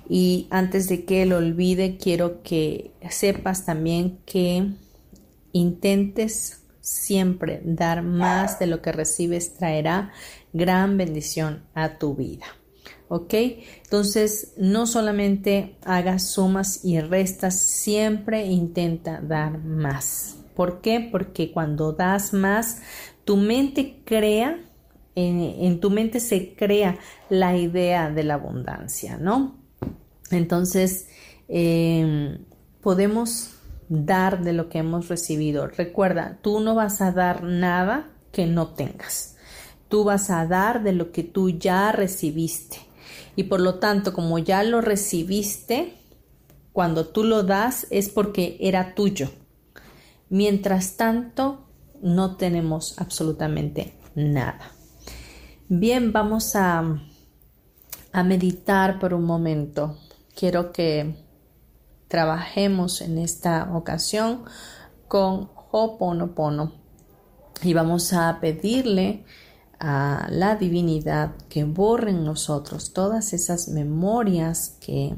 Y 0.10 0.48
antes 0.50 0.90
de 0.90 1.06
que 1.06 1.26
lo 1.28 1.38
olvide, 1.38 1.98
quiero 1.98 2.42
que 2.42 2.92
sepas 3.10 3.66
también 3.66 4.20
que 4.26 4.72
intentes 5.52 6.64
siempre 6.82 7.62
dar 7.64 8.02
más 8.02 8.58
de 8.58 8.66
lo 8.66 8.82
que 8.82 8.92
recibes 8.92 9.54
traerá 9.54 10.12
gran 10.54 10.98
bendición 10.98 11.64
a 11.76 11.98
tu 11.98 12.16
vida. 12.16 12.46
¿Ok? 13.08 13.34
Entonces, 13.84 14.54
no 14.58 14.88
solamente 14.88 15.78
hagas 15.84 16.32
sumas 16.32 16.84
y 16.84 17.00
restas, 17.00 17.60
siempre 17.60 18.46
intenta 18.46 19.22
dar 19.22 19.58
más. 19.60 20.38
¿Por 20.56 20.82
qué? 20.82 21.08
Porque 21.12 21.52
cuando 21.52 21.94
das 21.94 22.34
más, 22.34 22.82
tu 23.26 23.38
mente 23.38 24.02
crea, 24.06 24.60
en, 25.16 25.80
tu 25.80 25.90
mente 25.90 26.20
se 26.20 26.54
crea 26.56 26.98
la 27.30 27.58
idea 27.58 28.10
de 28.10 28.24
la 28.24 28.36
abundancia, 28.36 29.18
¿no? 29.18 29.56
Entonces, 30.32 31.08
em, 31.48 32.40
podemos 32.82 33.52
dar 33.90 34.44
de 34.44 34.54
lo 34.54 34.70
que 34.70 34.78
hemos 34.78 35.10
recibido. 35.10 35.68
Recuerda, 35.68 36.38
tú 36.42 36.60
no 36.60 36.76
vas 36.76 37.02
a 37.02 37.12
dar 37.12 37.44
nada 37.44 38.10
que 38.32 38.46
no 38.46 38.68
tengas. 38.68 39.36
Tú 39.90 40.04
vas 40.06 40.30
a 40.30 40.46
dar 40.46 40.84
de 40.84 40.94
lo 40.94 41.12
que 41.12 41.24
tú 41.24 41.50
ya 41.50 41.92
recibiste 41.92 42.78
y 43.36 43.44
por 43.44 43.60
lo 43.60 43.76
tanto 43.76 44.14
como 44.14 44.38
ya 44.40 44.64
lo 44.64 44.82
recibiste, 44.82 45.96
cuando 46.74 47.08
tú 47.08 47.24
lo 47.24 47.44
das 47.44 47.88
es 47.90 48.10
porque 48.10 48.58
era 48.60 48.96
tuyo. 48.96 49.30
Mientras 50.30 50.98
tanto, 50.98 51.66
no 52.02 52.38
tenemos 52.38 53.00
absolutamente 53.00 53.98
nada. 54.16 54.72
Bien, 55.68 56.12
vamos 56.12 56.56
a, 56.56 56.84
a 58.12 58.24
meditar 58.24 59.00
por 59.00 59.14
un 59.14 59.24
momento. 59.24 59.98
Quiero 60.36 60.72
que 60.72 61.16
trabajemos 62.08 63.02
en 63.02 63.18
esta 63.18 63.76
ocasión 63.76 64.46
con 65.08 65.50
Ho'oponopono 65.72 66.74
y 67.62 67.74
vamos 67.74 68.14
a 68.14 68.40
pedirle 68.40 69.26
a 69.80 70.28
la 70.30 70.56
divinidad 70.56 71.36
que 71.48 71.64
borre 71.64 72.12
en 72.12 72.26
nosotros 72.26 72.94
todas 72.94 73.34
esas 73.34 73.70
memorias 73.70 74.78
que 74.82 75.16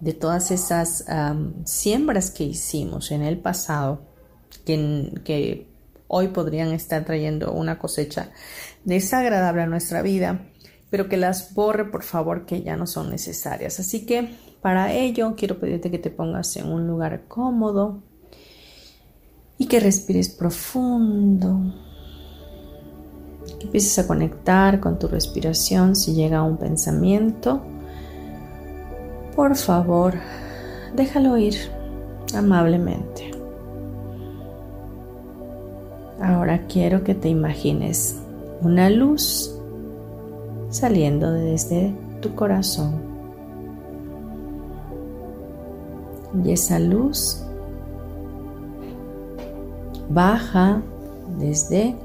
de 0.00 0.12
todas 0.12 0.50
esas 0.50 1.04
siembras 1.64 2.30
que 2.30 2.44
hicimos 2.44 3.10
en 3.10 3.22
el 3.22 3.38
pasado 3.38 4.02
que, 4.64 5.12
que 5.24 5.68
hoy 6.08 6.28
podrían 6.28 6.72
estar 6.72 7.04
trayendo 7.04 7.52
una 7.52 7.78
cosecha 7.78 8.30
desagradable 8.84 9.62
a 9.62 9.66
nuestra 9.66 10.02
vida 10.02 10.46
pero 10.90 11.08
que 11.08 11.16
las 11.16 11.54
borre 11.54 11.86
por 11.86 12.02
favor 12.02 12.44
que 12.44 12.62
ya 12.62 12.76
no 12.76 12.86
son 12.86 13.10
necesarias. 13.10 13.78
Así 13.78 14.04
que 14.04 14.34
para 14.60 14.92
ello 14.92 15.34
quiero 15.36 15.58
pedirte 15.58 15.90
que 15.90 15.98
te 15.98 16.10
pongas 16.10 16.56
en 16.56 16.66
un 16.66 16.86
lugar 16.86 17.28
cómodo 17.28 18.02
y 19.56 19.66
que 19.66 19.80
respires 19.80 20.28
profundo 20.28 21.89
empieces 23.60 23.98
a 23.98 24.06
conectar 24.06 24.80
con 24.80 24.98
tu 24.98 25.08
respiración 25.08 25.94
si 25.96 26.14
llega 26.14 26.42
un 26.42 26.56
pensamiento. 26.56 27.60
Por 29.36 29.56
favor, 29.56 30.14
déjalo 30.94 31.36
ir 31.36 31.54
amablemente. 32.34 33.30
Ahora 36.20 36.66
quiero 36.66 37.02
que 37.02 37.14
te 37.14 37.28
imagines 37.28 38.20
una 38.60 38.90
luz 38.90 39.54
saliendo 40.68 41.32
desde 41.32 41.94
tu 42.20 42.34
corazón. 42.34 42.94
Y 46.44 46.52
esa 46.52 46.78
luz 46.78 47.42
baja 50.08 50.82
desde 51.38 51.96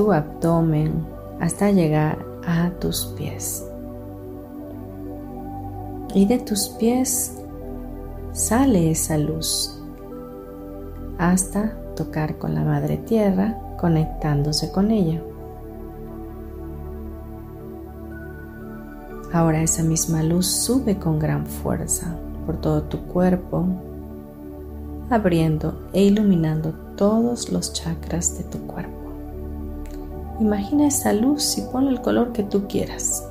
tu 0.00 0.12
abdomen 0.14 1.06
hasta 1.40 1.70
llegar 1.70 2.24
a 2.46 2.70
tus 2.80 3.04
pies. 3.18 3.66
Y 6.14 6.24
de 6.24 6.38
tus 6.38 6.70
pies 6.70 7.36
sale 8.32 8.90
esa 8.90 9.18
luz 9.18 9.78
hasta 11.18 11.76
tocar 11.96 12.38
con 12.38 12.54
la 12.54 12.64
Madre 12.64 12.96
Tierra, 12.96 13.58
conectándose 13.78 14.72
con 14.72 14.90
ella. 14.90 15.20
Ahora 19.34 19.60
esa 19.60 19.82
misma 19.82 20.22
luz 20.22 20.46
sube 20.46 20.98
con 20.98 21.18
gran 21.18 21.44
fuerza 21.44 22.16
por 22.46 22.56
todo 22.56 22.84
tu 22.84 23.00
cuerpo, 23.02 23.66
abriendo 25.10 25.90
e 25.92 26.04
iluminando 26.04 26.72
todos 26.96 27.52
los 27.52 27.74
chakras 27.74 28.38
de 28.38 28.44
tu 28.44 28.66
cuerpo. 28.66 28.99
Imagina 30.40 30.86
esa 30.86 31.12
luz 31.12 31.58
y 31.58 31.62
ponle 31.70 31.90
el 31.90 32.00
color 32.00 32.32
que 32.32 32.42
tú 32.42 32.66
quieras. 32.66 33.28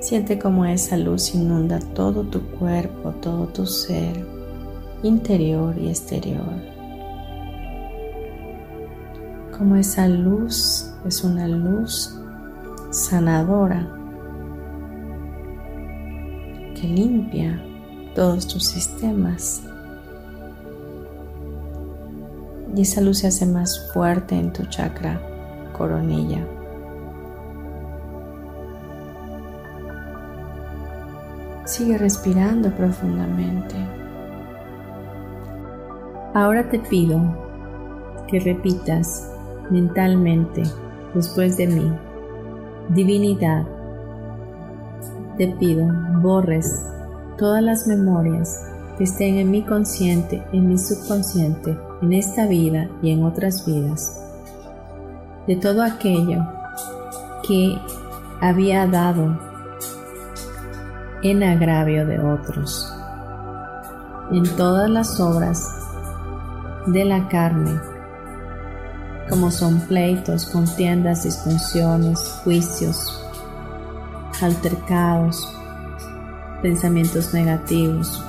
Siente 0.00 0.38
como 0.40 0.64
esa 0.64 0.96
luz 0.96 1.36
inunda 1.36 1.78
todo 1.78 2.24
tu 2.24 2.42
cuerpo, 2.58 3.10
todo 3.22 3.46
tu 3.46 3.64
ser, 3.64 4.26
interior 5.04 5.78
y 5.78 5.88
exterior. 5.88 6.52
Como 9.56 9.76
esa 9.76 10.08
luz 10.08 10.92
es 11.06 11.22
una 11.22 11.46
luz 11.46 12.20
sanadora 12.90 13.88
que 16.74 16.88
limpia 16.88 17.62
todos 18.16 18.48
tus 18.48 18.64
sistemas. 18.64 19.62
Y 22.74 22.82
esa 22.82 23.00
luz 23.00 23.18
se 23.18 23.28
hace 23.28 23.46
más 23.46 23.90
fuerte 23.92 24.34
en 24.34 24.52
tu 24.52 24.64
chakra 24.64 25.20
coronilla. 25.76 26.44
Sigue 31.64 31.96
respirando 31.98 32.70
profundamente. 32.70 33.74
Ahora 36.34 36.68
te 36.68 36.80
pido 36.80 37.20
que 38.26 38.40
repitas 38.40 39.30
mentalmente 39.70 40.62
después 41.14 41.56
de 41.56 41.68
mí. 41.68 41.92
Divinidad, 42.88 43.64
te 45.38 45.48
pido 45.48 45.86
borres 46.20 46.84
todas 47.38 47.62
las 47.62 47.86
memorias 47.86 48.60
que 48.98 49.04
estén 49.04 49.36
en 49.36 49.50
mi 49.50 49.62
consciente, 49.62 50.42
en 50.52 50.68
mi 50.68 50.78
subconsciente, 50.78 51.76
en 52.02 52.12
esta 52.12 52.46
vida 52.46 52.88
y 53.02 53.10
en 53.10 53.24
otras 53.24 53.66
vidas, 53.66 54.20
de 55.46 55.56
todo 55.56 55.82
aquello 55.82 56.46
que 57.46 57.78
había 58.40 58.86
dado 58.86 59.38
en 61.22 61.42
agravio 61.42 62.06
de 62.06 62.20
otros, 62.20 62.92
en 64.30 64.44
todas 64.56 64.90
las 64.90 65.20
obras 65.20 65.66
de 66.86 67.04
la 67.04 67.28
carne, 67.28 67.80
como 69.30 69.50
son 69.50 69.80
pleitos, 69.80 70.44
contiendas, 70.46 71.24
disfunciones, 71.24 72.40
juicios, 72.44 73.22
altercados, 74.42 75.50
pensamientos 76.60 77.32
negativos, 77.32 78.22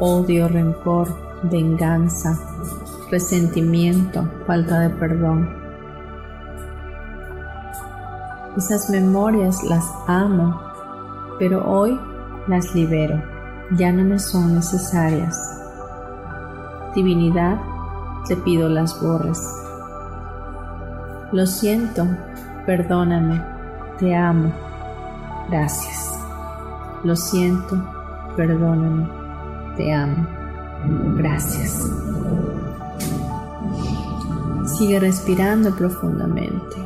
odio, 0.00 0.48
rencor, 0.48 1.29
venganza, 1.44 2.38
resentimiento, 3.10 4.28
falta 4.46 4.80
de 4.80 4.90
perdón. 4.90 5.48
Esas 8.56 8.90
memorias 8.90 9.62
las 9.62 9.84
amo 10.06 10.70
pero 11.40 11.66
hoy 11.66 11.98
las 12.48 12.74
libero, 12.74 13.20
ya 13.70 13.90
no 13.90 14.04
me 14.04 14.18
son 14.18 14.54
necesarias. 14.56 15.58
Divinidad, 16.94 17.58
te 18.28 18.36
pido 18.36 18.68
las 18.68 19.00
borres. 19.02 19.42
Lo 21.32 21.46
siento, 21.46 22.06
perdóname, 22.66 23.42
te 23.98 24.14
amo, 24.14 24.52
gracias. 25.48 26.14
Lo 27.04 27.16
siento, 27.16 27.82
perdóname, 28.36 29.08
te 29.78 29.94
amo, 29.94 30.26
gracias. 31.16 31.90
Sigue 34.76 35.00
respirando 35.00 35.74
profundamente. 35.74 36.76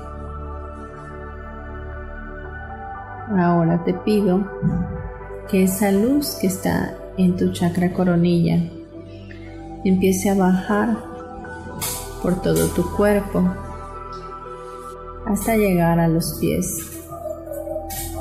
Ahora 3.39 3.83
te 3.85 3.95
pido 3.95 4.45
que 5.49 5.65
esa 5.65 5.91
luz 5.91 6.37
que 6.41 6.47
está 6.47 6.95
en 7.17 7.37
tu 7.37 7.53
chakra 7.53 7.93
coronilla 7.93 8.59
empiece 9.85 10.31
a 10.31 10.35
bajar 10.35 10.97
por 12.23 12.41
todo 12.41 12.69
tu 12.69 12.91
cuerpo 12.97 13.45
hasta 15.27 15.57
llegar 15.57 15.99
a 15.99 16.09
los 16.09 16.39
pies 16.41 17.03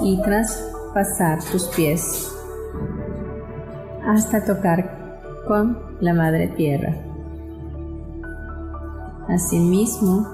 y 0.02 0.22
traspasar 0.22 1.44
tus 1.52 1.68
pies 1.70 2.32
hasta 4.06 4.44
tocar 4.44 5.03
con 5.48 5.78
la 6.00 6.14
madre 6.14 6.48
tierra. 6.50 6.96
Asimismo, 9.28 10.28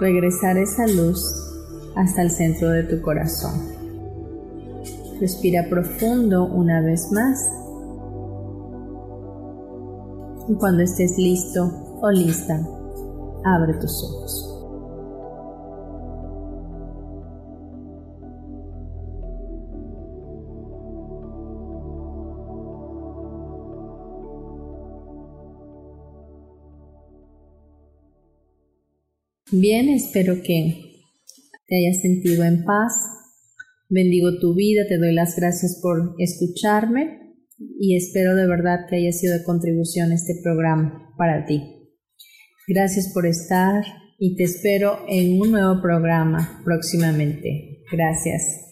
regresar 0.00 0.56
esa 0.58 0.86
luz 0.86 1.20
hasta 1.94 2.22
el 2.22 2.30
centro 2.30 2.70
de 2.70 2.84
tu 2.84 3.02
corazón. 3.02 3.52
Respira 5.20 5.66
profundo 5.68 6.44
una 6.46 6.80
vez 6.80 7.10
más. 7.12 7.38
Y 10.48 10.54
cuando 10.54 10.82
estés 10.82 11.16
listo 11.18 11.70
o 12.00 12.10
lista, 12.10 12.60
abre 13.44 13.74
tus 13.74 14.02
ojos. 14.02 14.51
Bien, 29.54 29.90
espero 29.90 30.42
que 30.42 31.02
te 31.66 31.76
hayas 31.76 32.00
sentido 32.00 32.42
en 32.42 32.64
paz. 32.64 32.94
Bendigo 33.90 34.38
tu 34.40 34.54
vida, 34.54 34.86
te 34.88 34.96
doy 34.96 35.12
las 35.12 35.36
gracias 35.36 35.78
por 35.82 36.14
escucharme 36.18 37.34
y 37.78 37.94
espero 37.94 38.34
de 38.34 38.46
verdad 38.46 38.86
que 38.88 38.96
haya 38.96 39.12
sido 39.12 39.36
de 39.36 39.44
contribución 39.44 40.10
este 40.10 40.40
programa 40.42 41.12
para 41.18 41.44
ti. 41.44 41.62
Gracias 42.66 43.12
por 43.12 43.26
estar 43.26 43.84
y 44.18 44.36
te 44.36 44.44
espero 44.44 45.00
en 45.06 45.38
un 45.38 45.50
nuevo 45.50 45.82
programa 45.82 46.62
próximamente. 46.64 47.82
Gracias. 47.92 48.71